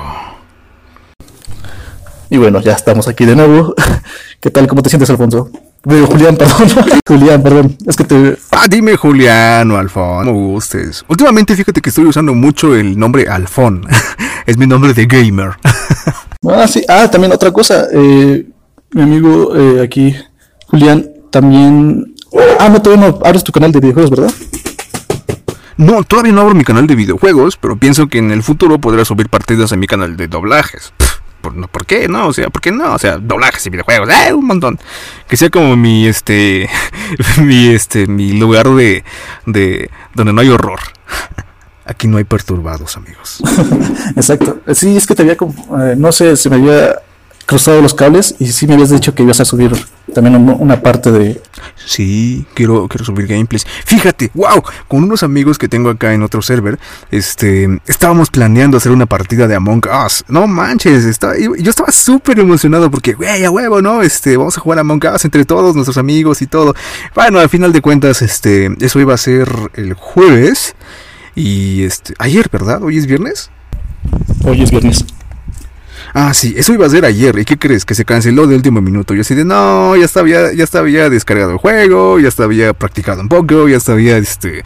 Y 2.31 2.37
bueno, 2.37 2.59
ya 2.59 2.71
estamos 2.71 3.07
aquí 3.07 3.23
de 3.23 3.35
nuevo. 3.35 3.75
¿Qué 4.39 4.49
tal? 4.49 4.67
¿Cómo 4.67 4.81
te 4.81 4.89
sientes, 4.89 5.11
Alfonso? 5.11 5.51
Digo, 5.83 6.07
Julián, 6.07 6.35
perdón. 6.37 6.67
Julián, 7.07 7.43
perdón. 7.43 7.77
Es 7.85 7.95
que 7.95 8.03
te... 8.03 8.35
Ah, 8.51 8.65
dime 8.67 8.95
Julián 8.95 9.69
o 9.69 9.77
Alfón, 9.77 10.25
como 10.25 10.47
gustes. 10.47 11.05
Últimamente 11.07 11.55
fíjate 11.55 11.81
que 11.81 11.89
estoy 11.89 12.05
usando 12.05 12.33
mucho 12.33 12.75
el 12.75 12.97
nombre 12.97 13.27
Alfón. 13.29 13.85
es 14.47 14.57
mi 14.57 14.65
nombre 14.65 14.95
de 14.95 15.05
gamer. 15.05 15.51
Ah, 16.49 16.67
sí. 16.67 16.83
Ah, 16.87 17.07
también 17.11 17.31
otra 17.31 17.51
cosa. 17.51 17.85
Eh, 17.93 18.43
mi 18.93 19.01
amigo 19.03 19.55
eh, 19.55 19.83
aquí, 19.83 20.15
Julián, 20.65 21.11
también... 21.29 22.15
Ah, 22.59 22.69
no, 22.69 22.81
todavía 22.81 23.07
no 23.07 23.19
abres 23.23 23.43
tu 23.43 23.51
canal 23.51 23.71
de 23.71 23.79
videojuegos, 23.79 24.09
¿verdad? 24.09 24.33
No, 25.77 26.03
todavía 26.03 26.31
no 26.31 26.41
abro 26.41 26.55
mi 26.55 26.63
canal 26.63 26.87
de 26.87 26.95
videojuegos, 26.95 27.57
pero 27.57 27.75
pienso 27.75 28.07
que 28.07 28.19
en 28.19 28.31
el 28.31 28.43
futuro 28.43 28.79
podré 28.79 29.05
subir 29.05 29.29
partidas 29.29 29.71
en 29.71 29.79
mi 29.79 29.87
canal 29.87 30.17
de 30.17 30.27
doblajes. 30.27 30.93
¿Por, 31.41 31.55
no, 31.55 31.67
¿por 31.67 31.85
qué? 31.85 32.07
No, 32.07 32.27
o 32.27 32.33
sea, 32.33 32.49
¿por 32.49 32.61
qué 32.61 32.71
no? 32.71 32.93
O 32.93 32.97
sea, 32.97 33.17
doblajes 33.17 33.65
y 33.65 33.69
videojuegos, 33.69 34.09
¡eh! 34.09 34.33
Un 34.33 34.45
montón. 34.45 34.79
Que 35.27 35.35
sea 35.35 35.49
como 35.49 35.75
mi, 35.75 36.07
este, 36.07 36.69
mi, 37.41 37.67
este, 37.67 38.07
mi 38.07 38.33
lugar 38.33 38.69
de, 38.69 39.03
de, 39.45 39.89
donde 40.13 40.31
no 40.31 40.41
hay 40.41 40.49
horror. 40.49 40.79
Aquí 41.85 42.07
no 42.07 42.17
hay 42.17 42.23
perturbados, 42.23 42.95
amigos. 42.95 43.41
Exacto. 44.15 44.61
Sí, 44.73 44.95
es 44.95 45.05
que 45.05 45.15
te 45.15 45.23
había, 45.23 45.33
eh, 45.33 45.95
no 45.97 46.13
sé, 46.13 46.37
se 46.37 46.49
me 46.49 46.55
había 46.55 46.95
cruzado 47.45 47.81
los 47.81 47.93
cables 47.93 48.35
y 48.39 48.47
sí 48.47 48.67
me 48.67 48.73
habías 48.73 48.89
dicho 48.89 49.13
que 49.13 49.23
ibas 49.23 49.39
a 49.39 49.45
subir 49.45 49.71
también 50.13 50.35
un- 50.35 50.55
una 50.59 50.81
parte 50.81 51.11
de... 51.11 51.41
Sí, 51.85 52.45
quiero, 52.53 52.87
quiero 52.87 53.03
subir 53.05 53.27
gameplays. 53.27 53.65
Fíjate, 53.85 54.31
wow, 54.33 54.63
con 54.87 55.03
unos 55.03 55.23
amigos 55.23 55.57
que 55.57 55.67
tengo 55.67 55.89
acá 55.89 56.13
en 56.13 56.23
otro 56.23 56.41
server, 56.41 56.79
este, 57.11 57.67
estábamos 57.87 58.29
planeando 58.29 58.77
hacer 58.77 58.91
una 58.91 59.05
partida 59.05 59.47
de 59.47 59.55
Among 59.55 59.81
Us. 60.05 60.23
No 60.27 60.47
manches, 60.47 61.05
estaba, 61.05 61.37
yo 61.37 61.55
yo 61.55 61.69
estaba 61.69 61.91
súper 61.91 62.39
emocionado 62.39 62.89
porque, 62.91 63.13
güey, 63.13 63.43
a 63.43 63.51
huevo, 63.51 63.81
¿no? 63.81 64.01
Este, 64.01 64.37
vamos 64.37 64.57
a 64.57 64.61
jugar 64.61 64.79
Among 64.79 65.01
Us 65.13 65.25
entre 65.25 65.45
todos 65.45 65.75
nuestros 65.75 65.97
amigos 65.97 66.41
y 66.41 66.47
todo. 66.47 66.73
Bueno, 67.15 67.39
al 67.39 67.49
final 67.49 67.73
de 67.73 67.81
cuentas, 67.81 68.21
este, 68.21 68.69
eso 68.79 68.99
iba 68.99 69.13
a 69.13 69.17
ser 69.17 69.49
el 69.73 69.93
jueves 69.93 70.75
y 71.35 71.83
este, 71.83 72.13
ayer, 72.19 72.47
¿verdad? 72.51 72.81
Hoy 72.83 72.97
es 72.97 73.05
viernes. 73.07 73.49
Hoy 74.43 74.61
es 74.61 74.71
viernes. 74.71 75.05
Ah, 76.13 76.33
sí, 76.35 76.53
eso 76.55 76.73
iba 76.73 76.85
a 76.85 76.89
ser 76.89 77.05
ayer. 77.05 77.37
¿Y 77.39 77.45
qué 77.45 77.57
crees? 77.57 77.85
Que 77.85 77.95
se 77.95 78.05
canceló 78.05 78.45
de 78.45 78.55
último 78.55 78.81
minuto. 78.81 79.15
Yo 79.15 79.21
así 79.21 79.33
de, 79.33 79.45
no, 79.45 79.95
ya 79.95 80.05
estaba, 80.05 80.27
ya 80.27 80.63
estaba 80.63 80.87
ya 80.87 81.09
descargado 81.09 81.51
el 81.51 81.57
juego, 81.57 82.19
ya 82.19 82.27
estaba 82.27 82.53
practicado 82.73 83.21
un 83.21 83.29
poco, 83.29 83.67
ya 83.67 83.77
estaba 83.77 83.99
este, 83.99 84.63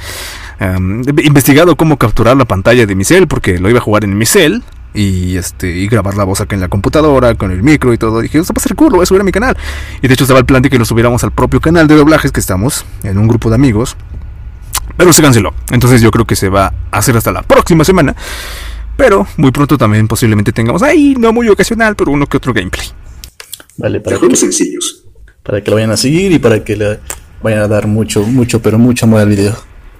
am, 0.60 1.04
investigado 1.24 1.78
cómo 1.78 1.98
capturar 1.98 2.36
la 2.36 2.46
pantalla 2.46 2.86
de 2.86 2.96
mi 2.96 3.06
cel, 3.06 3.28
porque 3.28 3.60
lo 3.60 3.70
iba 3.70 3.80
a 3.80 3.82
jugar 3.82 4.04
en 4.04 4.18
mi 4.18 4.26
cel. 4.26 4.64
Y 4.94 5.38
este, 5.38 5.70
y 5.70 5.88
grabar 5.88 6.18
la 6.18 6.24
voz 6.24 6.42
acá 6.42 6.56
en 6.56 6.62
la 6.62 6.70
computadora, 6.70 7.36
con 7.36 7.52
el 7.52 7.62
micro 7.62 7.94
y 7.94 7.98
todo. 7.98 8.20
Dije, 8.20 8.40
esto 8.40 8.54
va 8.54 8.60
a 8.60 8.64
ser 8.64 8.76
cool, 8.76 8.92
lo 8.94 9.06
subir 9.06 9.22
a 9.22 9.24
mi 9.24 9.32
canal. 9.32 9.56
Y 10.02 10.08
de 10.08 10.14
hecho 10.14 10.24
estaba 10.24 10.40
el 10.40 10.46
plan 10.46 10.62
de 10.62 10.70
que 10.70 10.80
lo 10.80 10.86
subiéramos 10.86 11.24
al 11.24 11.32
propio 11.32 11.62
canal 11.62 11.88
de 11.88 11.96
doblajes 11.96 12.32
que 12.32 12.40
estamos, 12.40 12.84
en 13.04 13.18
un 13.18 13.28
grupo 13.28 13.50
de 13.50 13.56
amigos. 13.56 13.96
Pero 14.98 15.14
se 15.14 15.22
canceló. 15.22 15.54
Entonces 15.72 16.02
yo 16.02 16.12
creo 16.12 16.26
que 16.26 16.36
se 16.36 16.50
va 16.50 16.74
a 16.92 16.98
hacer 16.98 17.16
hasta 17.16 17.32
la 17.32 17.44
próxima 17.44 17.84
semana. 17.84 18.16
Pero 18.98 19.28
muy 19.38 19.52
pronto 19.52 19.78
también 19.78 20.08
posiblemente 20.08 20.52
tengamos 20.52 20.84
ahí, 20.84 21.16
no 21.18 21.32
muy 21.32 21.48
ocasional, 21.48 21.96
pero 21.96 22.12
uno 22.12 22.26
que 22.28 22.38
otro 22.38 22.54
gameplay. 22.54 22.88
Vale, 23.78 24.00
para 24.02 24.18
que, 24.18 24.36
sencillos. 24.36 25.06
para 25.44 25.64
que 25.64 25.70
lo 25.70 25.76
vayan 25.76 25.92
a 25.92 25.98
seguir 25.98 26.32
y 26.32 26.40
para 26.40 26.64
que 26.64 26.76
le 26.76 27.00
vayan 27.42 27.60
a 27.62 27.68
dar 27.68 27.88
mucho, 27.88 28.24
mucho, 28.24 28.62
pero 28.62 28.78
mucho 28.80 29.06
amor 29.06 29.22
al 29.22 29.30
video. 29.30 29.56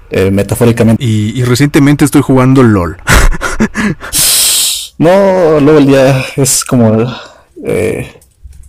Eh, 0.10 0.32
metafóricamente. 0.32 1.04
Y, 1.04 1.40
y 1.40 1.44
recientemente 1.44 2.04
estoy 2.06 2.22
jugando 2.22 2.64
LOL. 2.64 2.98
No, 5.00 5.58
el 5.60 5.86
día 5.86 6.26
es 6.38 6.66
como 6.66 7.06
eh, 7.64 8.20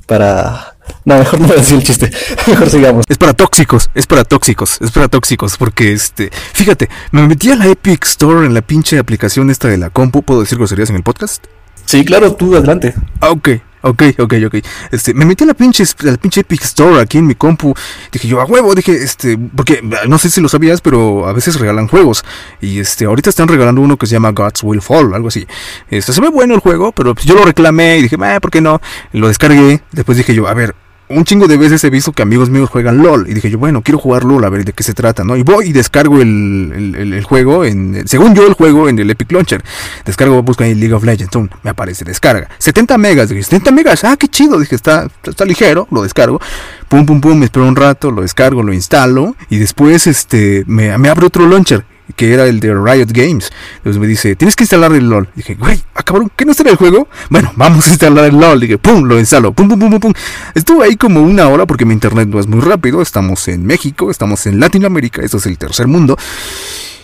para... 0.07 0.77
No, 1.09 1.17
mejor 1.17 1.41
no 1.41 1.47
voy 1.47 1.57
a 1.57 1.61
decir 1.61 1.79
el 1.79 1.83
chiste. 1.85 2.11
Mejor 2.47 2.69
sigamos. 2.69 3.07
Es 3.09 3.17
para 3.17 3.33
tóxicos, 3.33 3.89
es 3.95 4.07
para 4.07 4.25
tóxicos, 4.25 4.79
es 4.83 4.91
para 4.91 5.09
tóxicos, 5.09 5.57
porque 5.57 5.91
este, 5.91 6.31
fíjate, 6.53 6.91
me 7.13 7.27
metí 7.27 7.51
a 7.51 7.57
la 7.57 7.67
Epic 7.67 8.05
Store 8.05 8.45
en 8.45 8.53
la 8.53 8.61
pinche 8.61 8.99
aplicación 8.99 9.49
esta 9.49 9.69
de 9.69 9.79
la 9.79 9.89
compu, 9.89 10.23
¿puedo 10.23 10.41
decir 10.41 10.59
groserías 10.59 10.91
en 10.91 10.97
el 10.97 11.03
podcast? 11.03 11.47
Sí, 11.87 12.05
claro, 12.05 12.35
tú 12.35 12.55
adelante. 12.55 12.95
Ah, 13.23 13.31
ok, 13.31 13.49
ok, 13.81 14.03
ok, 14.19 14.35
ok. 14.49 14.57
Este, 14.91 15.15
me 15.15 15.25
metí 15.25 15.45
a 15.45 15.47
la 15.47 15.55
pinche, 15.55 15.83
a 15.83 16.05
la 16.05 16.19
pinche 16.19 16.43
Epic 16.43 16.63
Store 16.65 17.01
aquí 17.01 17.17
en 17.17 17.27
mi 17.27 17.35
compu. 17.35 17.73
Dije 18.13 18.29
yo, 18.29 18.43
a 18.43 18.45
huevo, 18.45 18.75
dije, 18.75 18.93
este, 18.93 19.39
porque 19.39 19.81
no 20.07 20.19
sé 20.19 20.29
si 20.29 20.43
lo 20.43 20.51
sabías, 20.51 20.83
pero 20.83 21.27
a 21.27 21.33
veces 21.33 21.59
regalan 21.59 21.89
juegos. 21.89 22.23
Y 22.61 22.81
este, 22.81 23.07
ahorita 23.07 23.31
están 23.31 23.49
regalando 23.49 23.81
uno 23.81 23.97
que 23.97 24.07
se 24.07 24.13
llama 24.13 24.33
Gods 24.33 24.63
Will 24.63 24.83
Fall, 24.83 25.15
algo 25.15 25.29
así. 25.29 25.47
Este, 25.89 26.13
se 26.13 26.21
ve 26.21 26.29
bueno 26.29 26.53
el 26.53 26.61
juego, 26.61 26.93
pero 26.93 27.15
yo 27.25 27.35
lo 27.35 27.47
reclamé 27.47 27.97
y 27.97 28.03
dije, 28.03 28.17
eh, 28.23 28.41
¿por 28.43 28.51
qué 28.51 28.61
no? 28.61 28.83
Lo 29.13 29.29
descargué. 29.29 29.81
Después 29.93 30.19
dije 30.19 30.35
yo, 30.35 30.47
a 30.47 30.53
ver, 30.53 30.75
un 31.11 31.25
chingo 31.25 31.47
de 31.49 31.57
veces 31.57 31.83
he 31.85 31.91
visto 31.91 32.13
que 32.13 32.23
amigos 32.23 32.51
míos 32.51 32.69
juegan 32.71 32.99
LOL. 32.99 33.29
Y 33.29 33.35
dije 33.35 33.51
yo, 33.51 33.59
bueno, 33.59 33.83
quiero 33.83 33.99
jugar 33.99 34.25
LOL, 34.25 34.45
a 34.45 34.49
ver 34.51 34.65
de 34.65 34.73
qué 34.73 34.83
se 34.83 34.95
trata, 34.95 35.25
¿no? 35.25 35.37
Y 35.37 35.43
voy 35.43 35.67
y 35.69 35.73
descargo 35.73 36.21
el, 36.21 36.73
el- 36.75 36.95
el- 36.95 37.13
el 37.15 37.25
juego, 37.25 37.65
en, 37.65 38.07
según 38.07 38.35
yo 38.35 38.47
el 38.47 38.55
juego 38.55 38.89
en 38.89 38.99
el 38.99 39.11
Epic 39.11 39.31
Launcher. 39.33 39.63
Descargo, 40.05 40.43
busco 40.43 40.65
ahí 40.65 40.75
League 40.75 40.95
of 40.95 41.05
Legends, 41.05 41.37
me 41.63 41.71
aparece, 41.71 42.05
descarga. 42.05 42.49
70 42.59 42.99
megas, 42.99 43.29
dije, 43.29 43.43
70 43.43 43.71
megas, 43.73 44.05
ah, 44.05 44.17
qué 44.19 44.29
chido, 44.29 44.59
dije, 44.61 44.75
está, 44.75 45.09
está 45.25 45.45
ligero, 45.45 45.89
lo 45.91 46.03
descargo. 46.03 46.41
Pum, 46.89 47.05
pum, 47.07 47.21
pum, 47.21 47.39
me 47.39 47.45
espero 47.47 47.67
un 47.67 47.77
rato, 47.77 48.11
lo 48.11 48.23
descargo, 48.23 48.63
lo 48.63 48.73
instalo. 48.73 49.37
Y 49.51 49.59
después, 49.59 50.07
este, 50.07 50.65
me, 50.67 50.97
me 50.99 51.09
abre 51.09 51.27
otro 51.27 51.47
launcher 51.49 51.85
que 52.17 52.33
era 52.33 52.47
el 52.47 52.61
de 52.61 52.75
Riot 52.75 53.09
Games. 53.09 53.51
Entonces 53.79 54.01
me 54.01 54.07
dice, 54.07 54.37
tienes 54.37 54.57
que 54.57 54.65
instalar 54.65 54.93
el 54.93 55.09
LOL. 55.09 55.29
Dije, 55.35 55.55
güey, 55.55 55.83
ah, 55.95 56.03
cabrón, 56.03 56.31
¿qué 56.37 56.45
no 56.45 56.53
está 56.53 56.63
en 56.63 56.71
el 56.71 56.77
juego? 56.77 57.09
Bueno, 57.31 57.53
vamos 57.57 57.87
a 57.87 57.91
instalar 57.91 58.25
el 58.25 58.39
LOL. 58.39 58.61
Dije, 58.61 58.79
pum, 58.79 59.05
lo 59.05 59.19
instalo, 59.19 59.53
pum, 59.53 59.69
pum, 59.69 59.79
pum, 59.79 59.91
pum, 59.91 60.01
pum. 60.01 60.13
Estuve 60.55 60.87
ahí 60.87 60.97
como 60.97 61.23
una 61.23 61.49
hora 61.49 61.67
porque 61.67 61.85
mi 61.85 61.95
internet 61.95 62.29
no 62.29 62.41
es 62.41 62.47
muy 62.47 62.61
rápido. 62.61 63.03
Estamos 63.03 63.47
en 63.49 63.65
México, 63.65 64.11
estamos 64.11 64.47
en 64.47 64.61
Latinoamérica, 64.61 65.23
esto 65.23 65.37
es 65.37 65.47
el 65.47 65.59
tercer 65.59 65.87
mundo. 65.87 66.17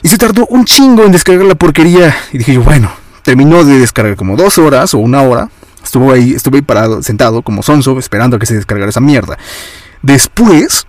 Y 0.02 0.08
se 0.08 0.18
tardó 0.18 0.46
un 0.46 0.64
chingo 0.64 1.04
en 1.04 1.12
descargar 1.12 1.46
la 1.46 1.54
porquería. 1.54 2.14
Y 2.32 2.38
dije 2.38 2.54
yo, 2.54 2.62
bueno, 2.62 2.90
terminó 3.22 3.64
de 3.64 3.78
descargar 3.78 4.16
como 4.16 4.36
dos 4.36 4.58
horas 4.58 4.94
o 4.94 4.98
una 4.98 5.22
hora. 5.22 5.48
Estuve 5.82 6.14
ahí, 6.14 6.32
estuve 6.32 6.58
ahí 6.58 6.62
parado, 6.62 7.02
sentado 7.02 7.42
como 7.42 7.62
sonso, 7.62 7.98
esperando 7.98 8.36
a 8.36 8.38
que 8.38 8.46
se 8.46 8.54
descargara 8.54 8.90
esa 8.90 9.00
mierda. 9.00 9.38
Después 10.02 10.86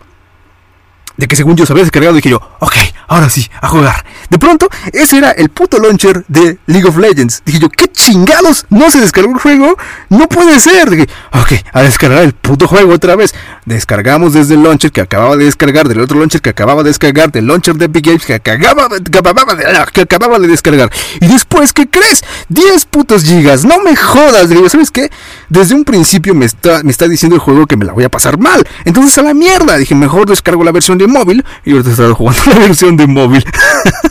de 1.18 1.28
que 1.28 1.36
según 1.36 1.56
yo 1.56 1.66
se 1.66 1.74
había 1.74 1.84
descargado, 1.84 2.16
dije 2.16 2.30
yo, 2.30 2.42
ok, 2.60 2.76
ahora 3.08 3.30
sí, 3.30 3.48
a 3.62 3.68
jugar. 3.68 4.06
De 4.30 4.40
pronto, 4.40 4.68
ese 4.92 5.18
era 5.18 5.32
el 5.32 5.50
puto 5.50 5.80
launcher 5.80 6.26
de 6.28 6.58
League 6.68 6.88
of 6.88 6.98
Legends. 6.98 7.42
Dije 7.46 7.60
yo, 7.60 7.70
¿qué 7.70 7.88
chingados? 7.88 8.66
¿No 8.70 8.90
se 8.90 9.00
descargó 9.00 9.32
el 9.32 9.40
juego? 9.40 9.78
No 10.10 10.28
puede 10.28 10.60
ser. 10.60 10.90
Dije, 10.90 11.08
ok, 11.32 11.54
a 11.72 11.82
descargar 11.82 12.24
el 12.24 12.34
puto 12.34 12.68
juego 12.68 12.94
otra 12.94 13.16
vez. 13.16 13.34
Descargamos 13.66 14.34
desde 14.34 14.56
el 14.56 14.64
launcher 14.64 14.92
que 14.92 15.02
acababa 15.02 15.36
de 15.38 15.46
descargar, 15.46 15.88
del 15.88 16.02
otro 16.02 16.18
launcher 16.18 16.42
que 16.42 16.50
acababa 16.50 16.84
de 16.84 16.90
descargar, 16.90 17.32
del 17.32 17.48
launcher 17.48 17.76
de 17.76 17.86
Epic 17.86 18.06
Games 18.06 18.26
que 18.26 18.34
acababa, 18.34 18.88
de, 18.88 19.04
que 19.04 20.02
acababa 20.02 20.40
de 20.40 20.48
descargar. 20.48 20.92
Y 21.22 21.28
después, 21.28 21.74
¿qué 21.74 21.88
crees? 21.90 22.24
10 22.50 22.86
putos 22.86 23.24
gigas. 23.24 23.66
No 23.66 23.82
me 23.82 23.96
jodas. 23.96 24.50
Digo, 24.50 24.68
¿sabes 24.70 24.92
qué? 24.92 25.12
Desde 25.50 25.76
un 25.76 25.84
principio 25.84 26.36
me 26.36 26.46
está, 26.46 26.84
me 26.84 26.92
está 26.92 27.08
diciendo 27.08 27.36
el 27.36 27.42
juego 27.42 27.66
que 27.66 27.78
me 27.78 27.86
la 27.86 27.94
voy 27.94 28.04
a 28.04 28.10
pasar 28.10 28.38
mal. 28.38 28.68
Entonces 28.84 29.18
a 29.18 29.24
la 29.24 29.34
mierda. 29.34 29.78
Dije, 29.78 29.96
mejor 29.96 30.28
descargo 30.28 30.64
la 30.64 30.72
versión 30.72 30.98
de 30.98 31.05
móvil. 31.08 31.44
Y 31.64 31.72
ahorita 31.72 31.92
estado 31.92 32.16
jugando 32.16 32.42
la 32.54 32.60
versión 32.60 32.98
de 32.98 33.08
móvil. 33.08 33.44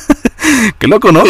Qué 0.79 0.87
loco, 0.87 1.13
¿no? 1.13 1.25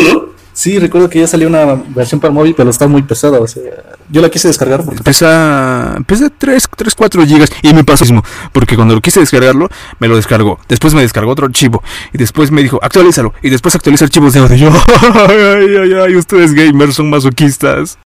Sí, 0.54 0.78
recuerdo 0.78 1.10
que 1.10 1.18
ya 1.18 1.26
salió 1.26 1.48
una 1.48 1.82
versión 1.88 2.20
para 2.20 2.32
móvil, 2.32 2.54
pero 2.56 2.70
está 2.70 2.86
muy 2.86 3.02
pesada. 3.02 3.40
O 3.40 3.46
sea, 3.48 3.62
yo 4.08 4.22
la 4.22 4.28
quise 4.28 4.46
descargar 4.46 4.84
porque 4.84 5.02
Pesa, 5.02 5.96
pesa 6.06 6.30
3, 6.30 6.68
3, 6.76 6.94
4 6.94 7.26
gigas. 7.26 7.50
Y 7.62 7.74
me 7.74 7.82
pasó 7.82 8.04
mismo. 8.04 8.22
Porque 8.52 8.76
cuando 8.76 8.94
lo 8.94 9.00
quise 9.00 9.18
descargarlo, 9.18 9.68
me 9.98 10.06
lo 10.06 10.14
descargó. 10.14 10.60
Después 10.68 10.94
me 10.94 11.02
descargó 11.02 11.32
otro 11.32 11.46
archivo. 11.46 11.82
Y 12.12 12.18
después 12.18 12.52
me 12.52 12.62
dijo, 12.62 12.78
actualízalo. 12.80 13.34
Y 13.42 13.50
después 13.50 13.74
actualiza 13.74 14.04
archivos 14.04 14.32
de 14.32 14.56
yo, 14.56 14.70
ay, 15.28 15.36
ay, 15.36 15.76
ay, 15.76 15.92
ay, 16.06 16.16
ustedes 16.16 16.54
gamers 16.54 16.94
son 16.94 17.10
masoquistas. 17.10 17.98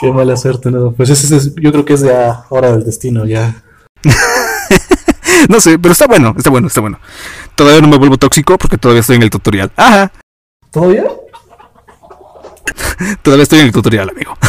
qué 0.00 0.10
mala 0.10 0.36
suerte, 0.36 0.72
¿no? 0.72 0.90
Pues 0.90 1.08
ese 1.10 1.36
es, 1.36 1.54
yo 1.54 1.70
creo 1.70 1.84
que 1.84 1.94
es 1.94 2.02
ya 2.02 2.46
hora 2.48 2.72
del 2.72 2.84
destino, 2.84 3.26
ya. 3.26 3.62
No 5.48 5.60
sé, 5.60 5.78
pero 5.78 5.92
está 5.92 6.06
bueno, 6.06 6.34
está 6.36 6.50
bueno, 6.50 6.68
está 6.68 6.80
bueno. 6.80 6.98
Todavía 7.54 7.80
no 7.80 7.88
me 7.88 7.98
vuelvo 7.98 8.16
tóxico 8.16 8.56
porque 8.58 8.78
todavía 8.78 9.00
estoy 9.00 9.16
en 9.16 9.22
el 9.22 9.30
tutorial. 9.30 9.70
Ajá, 9.76 10.12
¿Todavía? 10.72 11.04
todavía 13.22 13.42
estoy 13.42 13.60
en 13.60 13.66
el 13.66 13.72
tutorial, 13.72 14.10
amigo. 14.10 14.36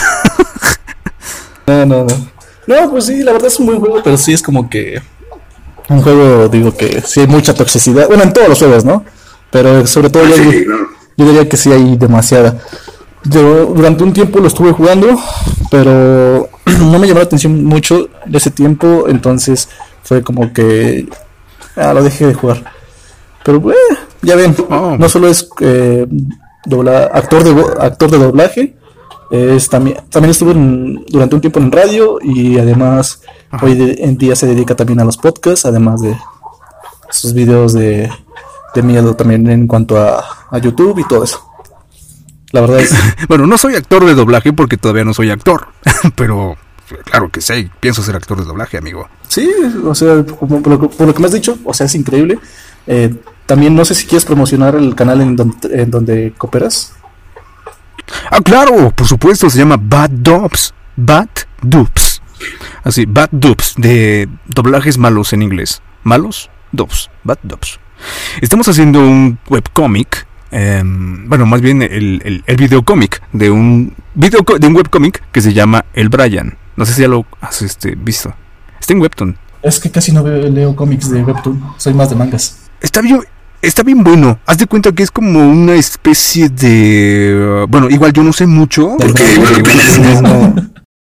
No, 1.65 1.85
no, 1.85 2.03
no. 2.03 2.13
No, 2.67 2.91
pues 2.91 3.05
sí, 3.05 3.23
la 3.23 3.31
verdad 3.31 3.47
es 3.47 3.57
un 3.57 3.67
buen 3.67 3.79
juego, 3.79 4.01
pero 4.03 4.17
sí 4.17 4.33
es 4.33 4.41
como 4.41 4.69
que 4.69 5.01
un 5.87 6.01
juego, 6.01 6.49
digo 6.49 6.75
que 6.75 7.01
sí 7.01 7.21
hay 7.21 7.27
mucha 7.27 7.53
toxicidad. 7.53 8.07
Bueno, 8.07 8.23
en 8.23 8.33
todos 8.33 8.49
los 8.49 8.59
juegos, 8.59 8.83
¿no? 8.83 9.05
Pero 9.49 9.87
sobre 9.87 10.09
todo 10.09 10.27
yo, 10.27 10.35
yo 11.15 11.25
diría 11.25 11.47
que 11.47 11.55
sí 11.55 11.71
hay 11.71 11.95
demasiada. 11.95 12.57
Yo 13.23 13.67
durante 13.67 14.03
un 14.03 14.11
tiempo 14.11 14.39
lo 14.39 14.47
estuve 14.47 14.73
jugando, 14.73 15.17
pero 15.71 16.49
no 16.65 16.99
me 16.99 17.07
llamó 17.07 17.19
la 17.19 17.25
atención 17.25 17.63
mucho 17.63 18.09
de 18.25 18.37
ese 18.37 18.51
tiempo, 18.51 19.05
entonces 19.07 19.69
fue 20.03 20.21
como 20.21 20.51
que 20.53 21.07
ah, 21.75 21.93
lo 21.93 22.03
dejé 22.03 22.27
de 22.27 22.33
jugar. 22.33 22.63
Pero 23.43 23.71
eh, 23.71 23.75
ya 24.21 24.35
ven, 24.35 24.55
Oh. 24.69 24.95
no 24.97 25.09
solo 25.09 25.27
es 25.27 25.49
eh, 25.59 26.05
dobla- 26.65 27.09
actor 27.13 27.43
de 27.43 27.51
actor 27.81 28.09
de 28.11 28.17
doblaje, 28.19 28.75
es 29.31 29.67
también 29.69 29.97
también 30.09 30.31
estuvo 30.31 30.51
en- 30.51 31.03
durante 31.09 31.35
un 31.35 31.41
tiempo 31.41 31.59
en 31.59 31.71
radio 31.71 32.19
y 32.21 32.57
además 32.59 33.21
hoy 33.61 33.75
de- 33.75 34.03
en 34.03 34.17
día 34.17 34.35
se 34.35 34.47
dedica 34.47 34.75
también 34.75 34.99
a 34.99 35.05
los 35.05 35.17
podcasts, 35.17 35.65
además 35.65 36.01
de 36.01 36.15
sus 37.09 37.33
videos 37.33 37.73
de, 37.73 38.09
de 38.75 38.81
miedo 38.83 39.15
también 39.15 39.49
en 39.49 39.67
cuanto 39.67 39.97
a, 39.97 40.23
a 40.49 40.57
YouTube 40.57 40.99
y 40.99 41.07
todo 41.07 41.23
eso. 41.23 41.39
La 42.51 42.61
verdad 42.61 42.79
es 42.81 42.93
Bueno, 43.27 43.47
no 43.47 43.57
soy 43.57 43.75
actor 43.75 44.05
de 44.05 44.13
doblaje 44.13 44.53
porque 44.53 44.77
todavía 44.77 45.03
no 45.03 45.13
soy 45.13 45.31
actor. 45.31 45.67
Pero 46.15 46.55
claro 47.05 47.29
que 47.29 47.41
sí, 47.41 47.69
pienso 47.79 48.01
ser 48.03 48.15
actor 48.15 48.37
de 48.39 48.45
doblaje, 48.45 48.77
amigo. 48.77 49.07
Sí, 49.27 49.49
o 49.85 49.95
sea, 49.95 50.23
como 50.25 50.61
por, 50.61 50.73
lo, 50.73 50.79
que- 50.79 50.95
por 50.95 51.07
lo 51.07 51.13
que 51.13 51.19
me 51.19 51.25
has 51.27 51.33
dicho, 51.33 51.57
o 51.63 51.73
sea, 51.73 51.85
es 51.85 51.95
increíble. 51.95 52.39
Eh, 52.87 53.13
también 53.45 53.75
no 53.75 53.83
sé 53.85 53.95
si 53.95 54.05
quieres 54.05 54.25
promocionar 54.25 54.75
el 54.75 54.93
canal 54.95 55.21
en 55.21 55.35
donde, 55.35 55.81
en 55.81 55.91
donde 55.91 56.33
cooperas. 56.37 56.93
Ah, 58.29 58.39
claro, 58.43 58.91
por 58.91 59.07
supuesto, 59.07 59.49
se 59.49 59.57
llama 59.59 59.77
Bad 59.79 60.09
Dubs. 60.11 60.73
Bad 60.95 61.29
Dubs. 61.61 62.21
Así, 62.83 63.05
Bad 63.05 63.29
Dubs, 63.31 63.73
de 63.77 64.27
doblajes 64.47 64.97
malos 64.97 65.33
en 65.33 65.41
inglés. 65.41 65.81
¿Malos? 66.03 66.49
Dubs. 66.71 67.09
Bad 67.23 67.39
Dubs. 67.43 67.79
Estamos 68.41 68.67
haciendo 68.67 68.99
un 68.99 69.39
webcomic. 69.49 70.27
em, 70.51 71.27
bueno, 71.29 71.45
más 71.45 71.61
bien 71.61 71.81
el, 71.81 72.21
el, 72.25 72.43
el 72.45 72.57
videocómic 72.57 73.21
de 73.31 73.49
un 73.49 73.95
video 74.13 74.41
de 74.59 74.67
un 74.67 74.75
webcomic 74.75 75.23
que 75.31 75.41
se 75.41 75.53
llama 75.53 75.85
El 75.93 76.09
Brian. 76.09 76.57
No 76.75 76.85
sé 76.85 76.93
si 76.93 77.01
ya 77.01 77.07
lo 77.07 77.25
has 77.41 77.61
este, 77.61 77.95
visto. 77.95 78.33
Está 78.79 78.93
en 78.93 79.01
Webtoon. 79.01 79.37
Es 79.61 79.79
que 79.79 79.89
casi 79.91 80.11
no 80.11 80.23
veo- 80.23 80.49
leo 80.49 80.75
cómics 80.75 81.09
de 81.09 81.23
Webtoon, 81.23 81.63
soy 81.77 81.93
más 81.93 82.09
de 82.09 82.15
mangas. 82.15 82.57
Está 82.81 83.01
bien, 83.01 83.21
está 83.61 83.81
bien 83.83 84.03
bueno. 84.03 84.39
Haz 84.45 84.57
de 84.57 84.67
cuenta 84.67 84.91
que 84.91 85.03
es 85.03 85.11
como 85.11 85.39
una 85.49 85.75
especie 85.75 86.49
de. 86.49 87.65
bueno, 87.69 87.89
igual 87.89 88.11
yo 88.13 88.23
no 88.23 88.33
sé 88.33 88.45
mucho. 88.45 88.97
Porque, 88.97 89.23
porque 89.39 89.61
no- 90.21 90.55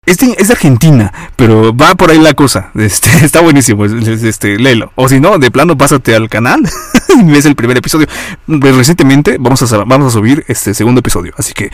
es, 0.06 0.18
de, 0.20 0.34
es 0.38 0.48
de 0.48 0.54
Argentina, 0.54 1.12
pero 1.36 1.76
va 1.76 1.94
por 1.96 2.10
ahí 2.12 2.20
la 2.20 2.34
cosa. 2.34 2.72
Este, 2.76 3.10
está 3.26 3.42
buenísimo. 3.42 3.84
es- 3.84 3.92
es- 4.08 4.24
Este, 4.24 4.58
léelo. 4.58 4.94
O 4.96 5.10
si 5.10 5.20
no, 5.20 5.38
de 5.40 5.52
plano, 5.52 5.78
pásate 5.78 6.16
al 6.16 6.30
canal 6.30 6.62
y 7.10 7.24
ves 7.30 7.46
el 7.46 7.56
primer 7.56 7.76
episodio. 7.78 8.08
Pues, 8.46 8.76
recientemente 8.78 9.36
vamos 9.38 9.62
a, 9.74 9.78
vamos 9.84 10.08
a 10.08 10.12
subir 10.18 10.46
este 10.48 10.74
segundo 10.74 11.00
episodio. 11.00 11.34
Así 11.38 11.52
que 11.54 11.70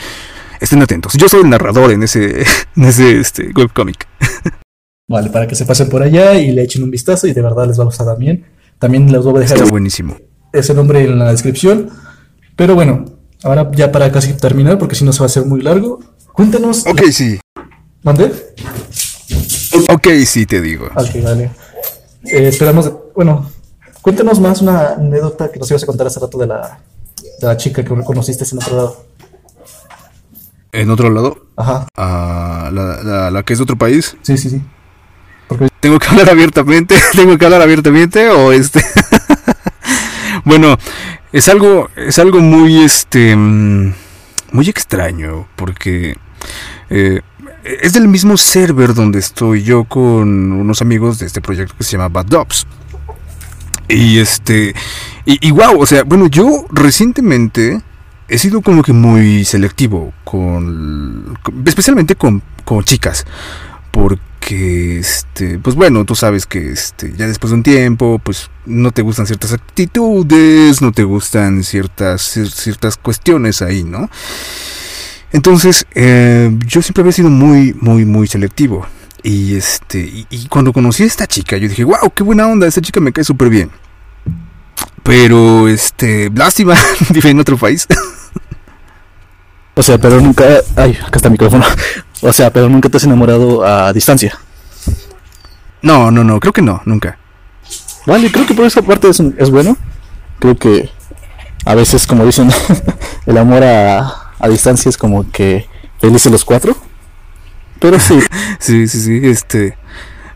estén 0.64 0.82
atentos. 0.82 1.14
Yo 1.14 1.30
soy 1.30 1.42
el 1.42 1.50
narrador 1.50 1.92
en 1.92 2.04
ese, 2.04 2.44
en 2.76 2.84
ese 2.84 3.20
este, 3.20 3.52
webcomic. 3.56 4.08
Vale, 5.08 5.30
para 5.30 5.48
que 5.48 5.56
se 5.56 5.66
pasen 5.66 5.90
por 5.90 6.02
allá 6.02 6.36
y 6.36 6.52
le 6.52 6.64
echen 6.64 6.82
un 6.82 6.90
vistazo 6.90 7.28
y 7.28 7.34
de 7.34 7.42
verdad 7.42 7.68
les 7.68 7.78
va 7.78 7.84
a 7.84 7.86
gustar 7.86 8.08
también. 8.08 8.46
También 8.80 9.12
les 9.12 9.24
voy 9.24 9.38
a 9.38 9.40
dejar 9.42 9.58
Está 9.58 9.70
buenísimo. 9.70 10.18
ese 10.52 10.74
nombre 10.74 11.04
en 11.04 11.20
la 11.20 11.32
descripción. 11.32 11.90
Pero 12.56 12.76
bueno, 12.76 13.06
ahora 13.44 13.70
ya 13.74 13.92
para 13.92 14.12
casi 14.12 14.34
terminar, 14.34 14.78
porque 14.78 14.96
si 14.96 15.04
no 15.04 15.12
se 15.12 15.20
va 15.20 15.26
a 15.26 15.28
hacer 15.28 15.46
muy 15.46 15.62
largo, 15.62 16.00
cuéntanos. 16.34 16.86
Ok, 16.88 17.04
sí. 17.12 17.40
¿Mandé? 18.02 18.32
Ok, 19.92 20.08
sí, 20.26 20.46
te 20.46 20.62
digo. 20.62 20.86
Ok, 20.96 21.22
vale. 21.24 21.52
Eh, 22.26 22.48
esperamos, 22.48 22.92
bueno, 23.16 23.50
cuéntanos 24.02 24.40
más 24.40 24.62
una 24.62 24.94
anécdota 24.94 25.52
que 25.52 25.60
nos 25.60 25.70
ibas 25.70 25.84
a 25.84 25.86
contar 25.86 26.08
hace 26.08 26.20
rato 26.20 26.38
de 26.38 26.48
la, 26.48 26.80
de 27.42 27.48
la 27.48 27.58
chica 27.58 27.84
que 27.84 28.04
conociste 28.04 28.46
en 28.52 28.58
otro 28.58 28.76
lado. 28.76 29.06
En 30.74 30.90
otro 30.90 31.10
lado, 31.10 31.46
Ajá, 31.56 31.88
a 31.96 32.70
la, 32.74 33.02
la- 33.04 33.32
la 33.32 33.44
que 33.44 33.54
es 33.54 33.60
de 33.60 33.64
otro 33.64 33.78
país. 33.78 34.18
sí, 34.24 34.38
sí, 34.38 34.50
sí. 34.50 34.62
tengo 35.80 36.00
que 36.00 36.08
hablar 36.08 36.30
abiertamente, 36.32 36.96
tengo 37.16 37.38
que 37.38 37.46
hablar 37.46 37.62
abiertamente 37.62 38.28
o 38.30 38.52
este 38.52 38.84
bueno, 40.46 40.78
es 41.32 41.48
algo 41.50 41.90
es 41.96 42.18
algo 42.20 42.40
muy 42.40 42.84
este 42.84 43.36
mm, 43.36 43.94
muy 44.52 44.70
extraño 44.70 45.48
porque 45.56 46.18
eh, 46.90 47.22
es 47.64 47.94
del 47.94 48.08
mismo 48.08 48.36
server 48.38 48.94
donde 48.94 49.20
estoy 49.20 49.64
yo 49.64 49.84
con 49.86 50.52
unos 50.52 50.82
amigos 50.82 51.20
de 51.20 51.28
este 51.28 51.40
proyecto 51.42 51.76
que 51.78 51.84
se 51.84 51.94
llama 51.94 52.10
Bad 52.10 52.26
Dogs. 52.26 52.66
Y 53.88 54.20
este 54.20 54.74
y, 55.26 55.46
y 55.48 55.52
wow, 55.52 55.80
o 55.82 55.86
sea, 55.86 56.04
bueno, 56.04 56.28
yo 56.28 56.66
recientemente 56.72 57.82
he 58.34 58.38
sido 58.40 58.62
como 58.62 58.82
que 58.84 58.94
muy 58.94 59.46
selectivo 59.46 60.14
con, 60.24 61.38
especialmente 61.66 62.16
con, 62.16 62.42
con 62.66 62.84
chicas 62.84 63.26
porque 63.92 64.98
este 65.00 65.60
pues 65.60 65.76
bueno 65.76 66.04
tú 66.04 66.16
sabes 66.16 66.46
que 66.48 66.72
este 66.72 67.14
ya 67.16 67.28
después 67.28 67.52
de 67.52 67.58
un 67.58 67.64
tiempo 67.64 68.20
pues 68.24 68.50
no 68.66 68.92
te 68.92 69.04
gustan 69.04 69.28
ciertas 69.28 69.54
actitudes 69.54 70.82
no 70.82 70.92
te 70.92 71.04
gustan 71.04 71.64
ciertas 71.64 72.36
cier- 72.36 72.50
ciertas 72.52 72.98
cuestiones 72.98 73.62
ahí 73.62 73.84
no 73.84 74.10
entonces 75.32 75.86
eh, 75.96 76.52
yo 76.66 76.82
siempre 76.82 77.02
había 77.02 77.14
sido 77.14 77.30
muy 77.30 77.74
muy 77.80 78.06
muy 78.06 78.28
selectivo. 78.28 78.86
Y 79.26 79.56
este 79.56 80.00
y, 80.00 80.28
y 80.30 80.48
cuando 80.48 80.74
conocí 80.74 81.04
a 81.04 81.06
esta 81.06 81.26
chica 81.28 81.56
yo 81.58 81.70
dije 81.70 81.84
wow 81.86 82.12
qué 82.14 82.24
buena 82.24 82.46
onda 82.48 82.68
esta 82.68 82.82
chica 82.82 83.00
me 83.00 83.14
cae 83.14 83.24
súper 83.24 83.50
bien 83.50 83.70
pero 85.04 85.68
este 85.68 86.30
lástima 86.34 86.76
vive 87.10 87.30
en 87.30 87.40
otro 87.40 87.58
país 87.58 87.88
O 89.76 89.84
sea, 89.84 89.98
pero 89.98 90.22
nunca. 90.22 90.44
Ay, 90.76 90.98
acá 91.06 91.18
está 91.18 91.28
el 91.28 91.34
micrófono. 91.34 91.66
O 92.22 92.32
sea, 92.32 92.52
pero 92.52 92.70
nunca 92.70 92.90
te 92.90 92.98
has 92.98 93.04
enamorado 93.04 93.66
a 93.66 93.92
distancia. 93.92 94.38
no 95.82 96.10
no 96.12 96.24
no 96.24 96.40
creo 96.40 96.54
que 96.54 96.62
no 96.62 96.82
nunca 96.86 97.18
Vale, 98.06 98.32
creo 98.32 98.46
que 98.46 98.54
por 98.54 98.66
esa 98.66 98.82
parte 98.82 99.10
es, 99.10 99.20
es 99.20 99.50
bueno. 99.50 99.78
Creo 100.40 100.56
que 100.58 100.90
a 101.66 101.76
veces, 101.76 102.06
como 102.06 102.26
dicen, 102.26 102.50
el 103.26 103.38
amor 103.38 103.64
a, 103.64 104.34
a 104.40 104.48
distancia 104.50 104.90
es 104.90 104.98
como 104.98 105.30
que 105.32 105.68
felices 106.00 106.32
los 106.32 106.44
cuatro. 106.44 106.76
Pero 107.80 108.00
sí, 108.00 108.20
Sí, 108.60 108.88
sí, 108.88 109.02
sí, 109.02 109.20
este... 109.24 109.78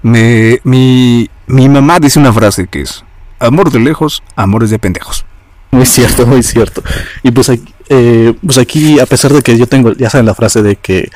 Me, 0.01 0.59
mi, 0.63 1.29
mi 1.47 1.67
mamá 1.67 1.99
dice 1.99 2.19
una 2.19 2.31
frase 2.31 2.67
que 2.67 2.81
es... 2.81 3.03
Amor 3.39 3.71
de 3.71 3.79
lejos, 3.79 4.23
amores 4.35 4.69
de 4.69 4.79
pendejos. 4.79 5.25
Muy 5.71 5.85
cierto, 5.85 6.25
muy 6.25 6.43
cierto. 6.43 6.83
Y 7.23 7.31
pues 7.31 7.49
aquí, 7.49 7.73
eh, 7.89 8.33
pues 8.45 8.57
aquí, 8.57 8.99
a 8.99 9.05
pesar 9.05 9.33
de 9.33 9.41
que 9.41 9.57
yo 9.57 9.67
tengo, 9.67 9.93
ya 9.93 10.09
saben 10.09 10.25
la 10.25 10.35
frase 10.35 10.61
de 10.61 10.75
que 10.75 11.09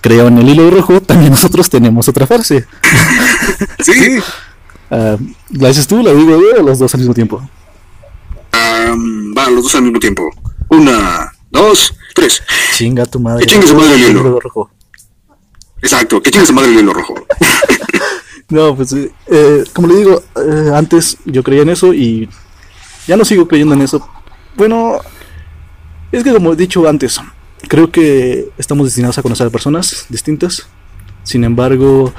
creo 0.00 0.28
en 0.28 0.38
el 0.38 0.48
hilo 0.48 0.70
rojo, 0.70 1.00
también 1.06 1.30
nosotros 1.30 1.68
tenemos 1.70 2.08
otra 2.08 2.26
frase. 2.26 2.66
Sí. 3.80 4.18
Ah, 4.90 5.16
¿La 5.50 5.68
dices 5.68 5.86
tú, 5.86 6.02
la 6.02 6.12
digo 6.12 6.38
yo 6.40 6.60
o 6.60 6.62
los 6.62 6.78
dos 6.78 6.94
al 6.94 7.00
mismo 7.00 7.14
tiempo? 7.14 7.38
Um, 8.52 9.34
va, 9.36 9.50
los 9.50 9.64
dos 9.64 9.74
al 9.74 9.82
mismo 9.82 9.98
tiempo. 9.98 10.30
Una, 10.68 11.32
dos, 11.50 11.94
tres. 12.14 12.42
Chinga 12.74 13.04
tu 13.06 13.20
madre. 13.20 13.44
Que 13.44 13.52
chingue 13.52 13.66
su 13.66 13.74
madre 13.74 13.94
el. 13.94 14.14
Dedo 14.14 14.40
rojo. 14.40 14.70
Exacto, 15.82 16.22
que 16.22 16.30
tienes 16.30 16.52
madre 16.52 16.70
el 16.70 16.80
hilo 16.80 16.92
rojo. 16.92 17.14
No, 18.48 18.76
pues 18.76 18.92
eh, 18.92 19.10
eh, 19.26 19.64
como 19.72 19.88
le 19.88 19.96
digo, 19.96 20.22
eh, 20.36 20.70
antes 20.74 21.16
yo 21.24 21.42
creía 21.42 21.62
en 21.62 21.70
eso 21.70 21.94
y 21.94 22.28
ya 23.06 23.16
no 23.16 23.24
sigo 23.24 23.48
creyendo 23.48 23.74
en 23.74 23.82
eso. 23.82 24.08
Bueno, 24.56 25.00
es 26.12 26.22
que 26.22 26.32
como 26.32 26.52
he 26.52 26.56
dicho 26.56 26.88
antes, 26.88 27.20
creo 27.68 27.90
que 27.90 28.50
estamos 28.58 28.86
destinados 28.86 29.18
a 29.18 29.22
conocer 29.22 29.46
a 29.46 29.50
personas 29.50 30.06
distintas. 30.08 30.66
Sin 31.22 31.44
embargo, 31.44 32.12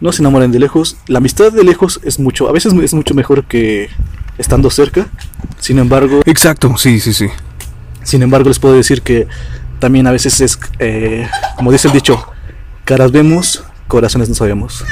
no 0.00 0.12
se 0.12 0.22
enamoren 0.22 0.52
de 0.52 0.58
lejos. 0.58 0.96
La 1.06 1.18
amistad 1.18 1.52
de 1.52 1.64
lejos 1.64 2.00
es 2.02 2.18
mucho, 2.18 2.48
a 2.48 2.52
veces 2.52 2.72
es 2.72 2.94
mucho 2.94 3.14
mejor 3.14 3.44
que 3.44 3.88
estando 4.38 4.70
cerca. 4.70 5.06
Sin 5.58 5.78
embargo, 5.78 6.20
Exacto, 6.26 6.76
sí, 6.76 7.00
sí, 7.00 7.12
sí. 7.12 7.28
sin 8.02 8.22
embargo 8.22 8.48
les 8.48 8.58
puedo 8.58 8.74
decir 8.74 9.02
que 9.02 9.26
también 9.78 10.06
a 10.06 10.10
veces 10.12 10.40
es, 10.40 10.58
eh, 10.78 11.28
como 11.56 11.72
dice 11.72 11.88
el 11.88 11.94
dicho, 11.94 12.26
caras 12.84 13.12
vemos, 13.12 13.64
corazones 13.88 14.28
no 14.28 14.34
sabemos. 14.34 14.84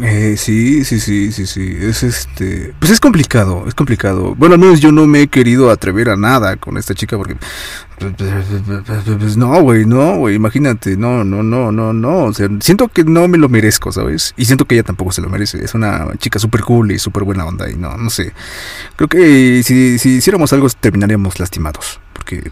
Eh, 0.00 0.36
sí, 0.38 0.84
sí, 0.84 0.98
sí, 1.00 1.32
sí, 1.32 1.46
sí. 1.46 1.76
Es 1.80 2.02
este. 2.02 2.72
Pues 2.78 2.90
es 2.90 3.00
complicado, 3.00 3.64
es 3.68 3.74
complicado. 3.74 4.34
Bueno, 4.36 4.54
al 4.54 4.60
menos 4.60 4.80
yo 4.80 4.90
no 4.90 5.06
me 5.06 5.22
he 5.22 5.28
querido 5.28 5.70
atrever 5.70 6.08
a 6.08 6.16
nada 6.16 6.56
con 6.56 6.78
esta 6.78 6.94
chica 6.94 7.18
porque. 7.18 7.36
Pues 7.98 9.36
no, 9.36 9.60
güey, 9.60 9.84
no, 9.84 10.16
güey. 10.16 10.34
Imagínate, 10.34 10.96
no, 10.96 11.24
no, 11.24 11.42
no, 11.42 11.70
no, 11.70 11.92
no. 11.92 12.24
O 12.24 12.32
sea, 12.32 12.48
siento 12.60 12.88
que 12.88 13.04
no 13.04 13.28
me 13.28 13.36
lo 13.36 13.48
merezco, 13.50 13.92
¿sabes? 13.92 14.32
Y 14.36 14.46
siento 14.46 14.64
que 14.64 14.76
ella 14.76 14.84
tampoco 14.84 15.12
se 15.12 15.20
lo 15.20 15.28
merece. 15.28 15.62
Es 15.62 15.74
una 15.74 16.08
chica 16.18 16.38
súper 16.38 16.62
cool 16.62 16.92
y 16.92 16.98
súper 16.98 17.24
buena 17.24 17.44
onda. 17.44 17.70
Y 17.70 17.74
no, 17.74 17.96
no 17.96 18.08
sé. 18.08 18.32
Creo 18.96 19.08
que 19.08 19.62
si, 19.62 19.98
si 19.98 20.16
hiciéramos 20.16 20.52
algo 20.54 20.68
terminaríamos 20.70 21.38
lastimados. 21.38 22.00
Porque 22.14 22.50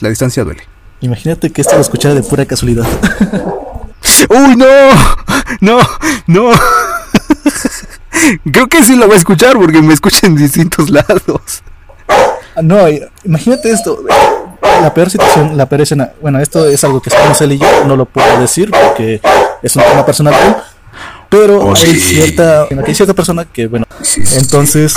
la 0.00 0.08
distancia 0.08 0.42
duele. 0.42 0.64
Imagínate 1.00 1.50
que 1.50 1.62
esto 1.62 1.76
lo 1.76 1.80
escuchara 1.80 2.14
de 2.14 2.22
pura 2.22 2.44
casualidad. 2.44 2.86
¡Uy, 4.28 4.56
no! 4.56 4.66
¡No! 5.60 5.78
¡No! 6.26 6.50
Creo 8.52 8.68
que 8.68 8.82
sí 8.84 8.94
lo 8.96 9.06
voy 9.06 9.14
a 9.14 9.18
escuchar 9.18 9.54
porque 9.58 9.80
me 9.82 9.94
escucha 9.94 10.26
en 10.26 10.36
distintos 10.36 10.90
lados. 10.90 11.62
no, 12.62 12.78
imagínate 13.24 13.70
esto. 13.70 14.04
La 14.80 14.92
peor 14.94 15.10
situación, 15.10 15.56
la 15.56 15.66
peor 15.68 15.82
escena. 15.82 16.12
Bueno, 16.20 16.38
esto 16.40 16.66
es 16.66 16.82
algo 16.84 17.00
que 17.00 17.10
estamos 17.10 17.40
él 17.40 17.52
y 17.52 17.58
yo, 17.58 17.84
no 17.86 17.96
lo 17.96 18.04
puedo 18.06 18.40
decir 18.40 18.70
porque 18.70 19.20
es 19.62 19.76
un 19.76 19.82
tema 19.82 20.04
personal. 20.06 20.62
Pero 21.28 21.60
Oh, 21.62 21.74
hay 21.74 21.94
sí. 21.94 22.00
cierta, 22.00 22.66
hay 22.86 22.94
cierta 22.94 23.14
persona 23.14 23.44
que, 23.46 23.66
bueno, 23.66 23.86
Sí, 24.02 24.24
sí, 24.26 24.36
entonces 24.38 24.96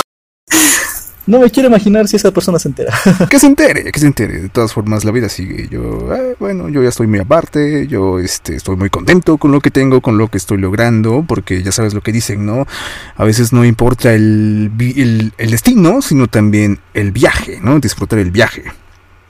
no 1.26 1.40
me 1.40 1.50
quiero 1.50 1.68
imaginar 1.68 2.06
si 2.08 2.16
esa 2.16 2.30
persona 2.30 2.58
se 2.58 2.68
entera. 2.68 2.94
Que 3.28 3.38
se 3.38 3.46
entere, 3.46 3.90
que 3.90 4.00
se 4.00 4.06
entere. 4.06 4.42
De 4.42 4.48
todas 4.48 4.72
formas, 4.72 5.04
la 5.04 5.10
vida 5.10 5.28
sigue. 5.28 5.68
Yo, 5.68 6.14
eh, 6.14 6.36
bueno, 6.38 6.68
yo 6.68 6.82
ya 6.82 6.88
estoy 6.88 7.06
muy 7.06 7.18
aparte. 7.18 7.86
Yo 7.88 8.18
este, 8.18 8.56
estoy 8.56 8.76
muy 8.76 8.90
contento 8.90 9.36
con 9.36 9.50
lo 9.52 9.60
que 9.60 9.70
tengo, 9.70 10.00
con 10.00 10.18
lo 10.18 10.28
que 10.28 10.38
estoy 10.38 10.58
logrando. 10.58 11.24
Porque 11.26 11.62
ya 11.62 11.72
sabes 11.72 11.94
lo 11.94 12.00
que 12.00 12.12
dicen, 12.12 12.46
¿no? 12.46 12.66
A 13.16 13.24
veces 13.24 13.52
no 13.52 13.64
importa 13.64 14.14
el, 14.14 14.70
el 15.36 15.50
destino, 15.50 16.00
sino 16.02 16.28
también 16.28 16.78
el 16.94 17.12
viaje, 17.12 17.58
¿no? 17.62 17.80
Disfrutar 17.80 18.18
el 18.20 18.30
viaje. 18.30 18.64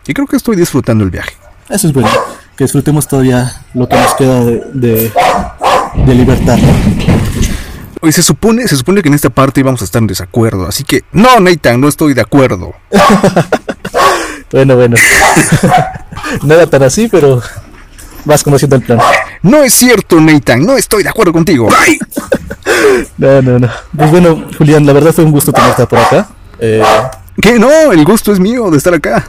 Y 0.07 0.15
creo 0.15 0.27
que 0.27 0.37
estoy 0.37 0.57
disfrutando 0.57 1.03
el 1.03 1.11
viaje. 1.11 1.35
Eso 1.69 1.89
es 1.89 1.93
bueno, 1.93 2.09
que 2.57 2.65
disfrutemos 2.65 3.09
todavía 3.09 3.53
lo 3.75 3.89
que 3.89 3.97
nos 3.97 4.15
queda 4.15 4.45
de, 4.45 4.63
de, 4.73 5.13
de 6.07 6.15
libertad. 6.15 6.59
Hoy 8.03 8.13
se 8.13 8.23
supone, 8.23 8.69
se 8.69 8.77
supone 8.77 9.03
que 9.03 9.09
en 9.09 9.15
esta 9.15 9.31
parte 9.31 9.61
íbamos 9.61 9.81
a 9.81 9.85
estar 9.85 10.01
en 10.03 10.07
desacuerdo. 10.07 10.67
Así 10.67 10.85
que, 10.85 11.03
no, 11.13 11.41
Nathan, 11.41 11.81
no 11.81 11.89
estoy 11.89 12.15
de 12.15 12.21
acuerdo. 12.23 12.73
Bueno, 14.53 14.77
bueno. 14.77 14.97
no 16.45 16.55
era 16.55 16.67
tan 16.69 16.83
así, 16.85 17.09
pero 17.09 17.43
vas 18.25 18.45
conociendo 18.45 18.77
el 18.77 18.83
plan. 18.83 19.01
No 19.43 19.65
es 19.65 19.75
cierto, 19.75 20.21
Nathan, 20.21 20.65
no 20.65 20.77
estoy 20.77 21.03
de 21.03 21.09
acuerdo 21.09 21.33
contigo. 21.33 21.69
¡Ay! 21.79 21.99
No, 23.19 23.43
no, 23.43 23.59
no. 23.59 23.69
Pues 23.97 24.11
bueno, 24.11 24.45
Julián, 24.57 24.87
la 24.87 24.93
verdad 24.93 25.13
fue 25.13 25.25
un 25.25 25.33
gusto 25.33 25.53
tenerte 25.53 25.85
por 25.87 25.99
acá. 25.99 26.29
Eh, 26.61 26.83
Que 27.41 27.59
no, 27.59 27.93
el 27.93 28.05
gusto 28.05 28.33
es 28.33 28.39
mío 28.41 28.71
de 28.71 28.79
estar 28.79 28.95
acá. 28.95 29.25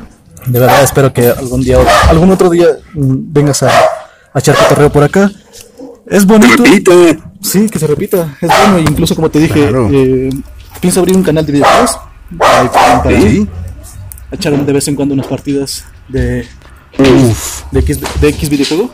de 0.45 0.59
verdad 0.59 0.83
espero 0.83 1.11
que 1.11 1.27
algún 1.27 1.61
día, 1.61 1.77
algún 2.09 2.29
otro 2.31 2.49
día 2.49 2.67
mm, 2.93 3.15
vengas 3.33 3.63
a, 3.63 3.69
a 4.33 4.39
echar 4.39 4.55
cotorreo 4.55 4.91
por 4.91 5.03
acá. 5.03 5.31
Es 6.07 6.25
bonito. 6.25 6.63
Sí, 7.41 7.69
que 7.69 7.79
se 7.79 7.87
repita. 7.87 8.37
Es 8.41 8.49
bueno, 8.49 8.79
incluso 8.79 9.15
como 9.15 9.29
te 9.29 9.39
dije, 9.39 9.59
Claro. 9.67 9.89
eh, 9.91 10.29
pienso 10.81 10.99
abrir 10.99 11.15
un 11.15 11.23
canal 11.23 11.45
de 11.45 11.51
videojuegos. 11.53 11.97
Ahí 12.39 12.67
para 12.73 13.21
Sí. 13.21 13.47
echar 14.31 14.65
de 14.65 14.73
vez 14.73 14.87
en 14.87 14.95
cuando 14.95 15.13
unas 15.13 15.27
partidas 15.27 15.85
de, 16.09 16.45
Uf. 16.99 17.63
de, 17.71 17.79
X, 17.79 17.99
de 18.21 18.29
X 18.29 18.49
videojuego. 18.49 18.91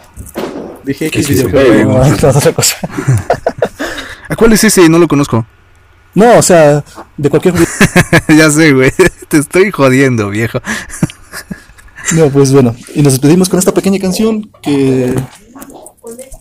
Dije 0.83 1.07
X 1.07 1.25
X 1.29 1.43
videojuego. 1.51 1.95
otra 1.99 2.51
cosa. 2.53 2.75
¿A 4.29 4.35
cuál 4.35 4.53
es 4.53 4.63
ese? 4.63 4.87
No 4.89 4.99
lo 4.99 5.07
conozco. 5.07 5.45
No, 6.15 6.37
o 6.37 6.41
sea, 6.41 6.83
de 7.17 7.29
cualquier 7.29 7.55
ya 8.37 8.49
sé, 8.51 8.71
güey. 8.73 8.91
Te 9.29 9.37
estoy 9.37 9.71
jodiendo, 9.71 10.29
viejo. 10.29 10.59
No, 12.13 12.29
pues 12.29 12.51
bueno, 12.51 12.75
y 12.93 13.01
nos 13.01 13.13
despedimos 13.13 13.49
con 13.49 13.57
esta 13.57 13.73
pequeña 13.73 13.97
canción 13.99 14.51
que, 14.61 15.15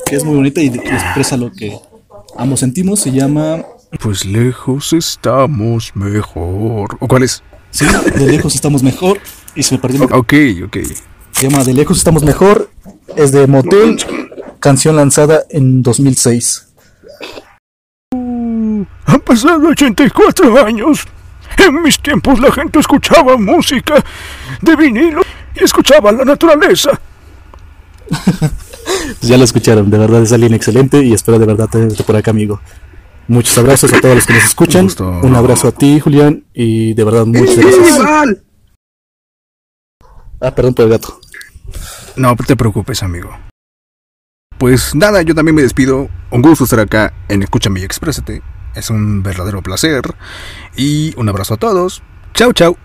que 0.04 0.16
es 0.16 0.24
muy 0.24 0.34
bonita 0.34 0.60
y 0.60 0.70
que 0.70 0.88
expresa 0.88 1.36
lo 1.38 1.50
que 1.52 1.78
ambos 2.36 2.60
sentimos. 2.60 3.00
Se 3.00 3.10
llama 3.12 3.62
Pues 4.00 4.24
lejos 4.24 4.92
estamos 4.92 5.92
mejor. 5.94 6.96
¿O 7.00 7.08
cuál 7.08 7.22
es? 7.22 7.42
Sí, 7.70 7.86
De 8.16 8.26
lejos 8.26 8.54
estamos 8.54 8.82
mejor. 8.82 9.20
Y 9.54 9.62
se 9.62 9.74
me 9.74 9.80
perdió. 9.80 10.04
Ok, 10.04 10.34
ok. 10.64 10.76
Se 11.32 11.48
llama 11.48 11.64
De 11.64 11.74
lejos 11.74 11.98
estamos 11.98 12.22
mejor. 12.22 12.70
Es 13.16 13.32
de 13.32 13.46
Motel, 13.46 13.98
canción 14.60 14.96
lanzada 14.96 15.42
en 15.50 15.82
2006. 15.82 16.68
Han 18.12 19.20
pasado 19.24 19.68
84 19.68 20.64
años. 20.64 21.06
En 21.58 21.82
mis 21.82 21.98
tiempos 22.00 22.40
la 22.40 22.50
gente 22.50 22.78
escuchaba 22.78 23.36
música 23.36 24.02
de 24.62 24.76
vinilo 24.76 25.22
y 25.54 25.64
escuchaba 25.64 26.10
la 26.12 26.24
naturaleza. 26.24 26.98
Pues 28.84 29.22
ya 29.22 29.36
lo 29.36 29.44
escucharon, 29.44 29.90
de 29.90 29.98
verdad 29.98 30.22
es 30.22 30.32
alguien 30.32 30.54
excelente 30.54 31.02
y 31.02 31.12
espero 31.12 31.38
de 31.38 31.46
verdad 31.46 31.68
tenerte 31.68 32.02
por 32.02 32.16
acá, 32.16 32.30
amigo. 32.30 32.60
Muchos 33.28 33.56
abrazos 33.58 33.92
a 33.92 34.00
todos 34.00 34.14
los 34.14 34.26
que 34.26 34.34
nos 34.34 34.44
escuchan. 34.44 34.80
Un 34.82 34.86
gusto. 34.86 35.20
Un 35.22 35.34
abrazo 35.34 35.68
a 35.68 35.72
ti, 35.72 36.00
Julián, 36.00 36.44
y 36.52 36.94
de 36.94 37.04
verdad 37.04 37.24
muchas 37.26 37.56
gracias. 37.56 38.00
Ah, 40.40 40.54
perdón 40.54 40.74
por 40.74 40.84
el 40.86 40.90
gato. 40.90 41.20
No 42.16 42.34
te 42.36 42.56
preocupes, 42.56 43.02
amigo. 43.02 43.30
Pues 44.58 44.94
nada, 44.94 45.22
yo 45.22 45.34
también 45.34 45.54
me 45.54 45.62
despido. 45.62 46.08
Un 46.30 46.42
gusto 46.42 46.64
estar 46.64 46.80
acá 46.80 47.14
en 47.28 47.42
Escúchame 47.42 47.80
y 47.80 47.84
Exprésate. 47.84 48.42
Es 48.74 48.90
un 48.90 49.22
verdadero 49.22 49.62
placer. 49.62 50.02
Y 50.76 51.14
un 51.16 51.28
abrazo 51.28 51.54
a 51.54 51.56
todos. 51.56 52.02
Chau, 52.34 52.52
chau. 52.52 52.76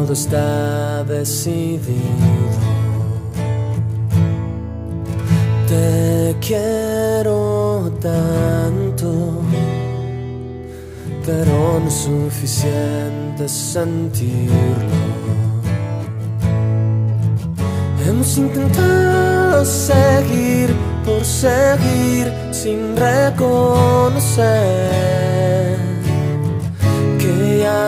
Todo 0.00 0.12
está 0.14 1.04
decidido. 1.04 1.90
Te 5.68 6.34
quiero 6.40 7.92
tanto, 8.00 9.42
pero 11.26 11.80
no 11.80 11.86
es 11.86 11.94
suficiente 11.94 13.46
sentirlo. 13.48 14.54
Hemos 18.06 18.38
intentado 18.38 19.64
seguir 19.64 20.74
por 21.04 21.22
seguir 21.24 22.32
sin 22.52 22.96
reconocer 22.96 24.30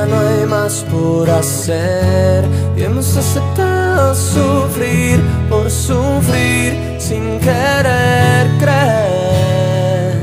no 0.06 0.18
hay 0.18 0.46
más 0.46 0.84
por 0.90 1.30
hacer 1.30 2.44
y 2.76 2.82
hemos 2.82 3.16
aceptado 3.16 4.14
sufrir 4.14 5.20
por 5.48 5.70
sufrir 5.70 6.96
sin 6.98 7.38
querer 7.38 8.48
creer 8.58 10.16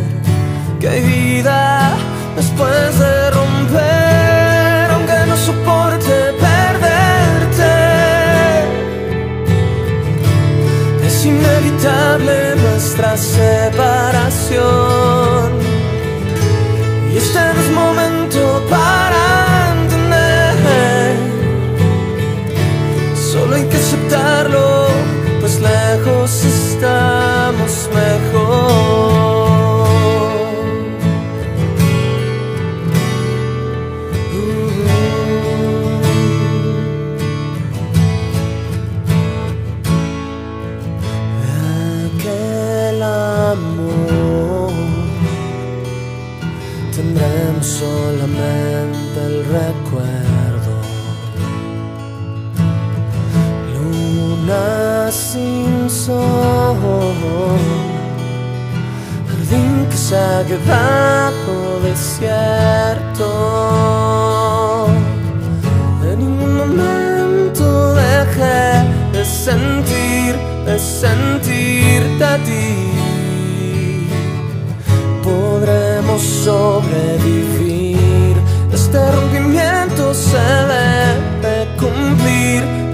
que 0.80 0.90
hay 0.90 1.02
vida 1.02 1.94
después 2.36 3.00
de 3.00 3.32
romper 3.32 4.92
aunque 4.92 5.26
no 5.28 5.38
soporte 5.38 6.34
perderte 6.46 7.74
es 11.06 11.26
inevitable 11.26 12.56
nuestra 12.56 13.18
separación. 13.18 14.89
Lejos 26.82 27.09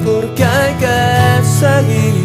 porque 0.03 0.43
hay 0.43 0.73
que 0.83 1.43
seguir. 1.61 2.15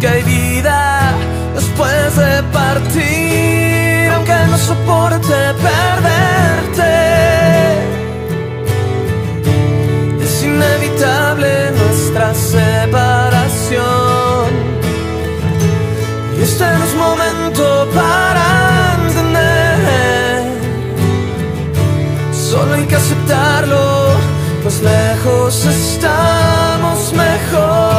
Que 0.00 0.06
hay 0.08 0.22
vida 0.22 1.12
después 1.54 2.16
de 2.16 2.42
partir, 2.52 4.10
aunque 4.14 4.34
no 4.50 4.58
soporte 4.58 5.36
perderte. 5.68 6.92
Es 10.24 10.34
inevitable 10.42 11.50
nuestra 11.80 12.34
separación. 12.34 13.94
Y 16.38 16.42
este 16.42 16.64
no 16.78 16.84
es 16.84 16.94
momento 17.06 17.64
para 17.94 18.46
entender. 19.00 19.54
Solo 22.32 22.74
hay 22.74 22.84
que 22.84 22.96
aceptarlo, 22.96 23.83
lejos 25.54 25.66
estamos 25.66 27.12
mejor. 27.12 27.94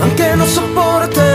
aunque 0.00 0.36
no 0.36 0.46
soporte 0.46 1.33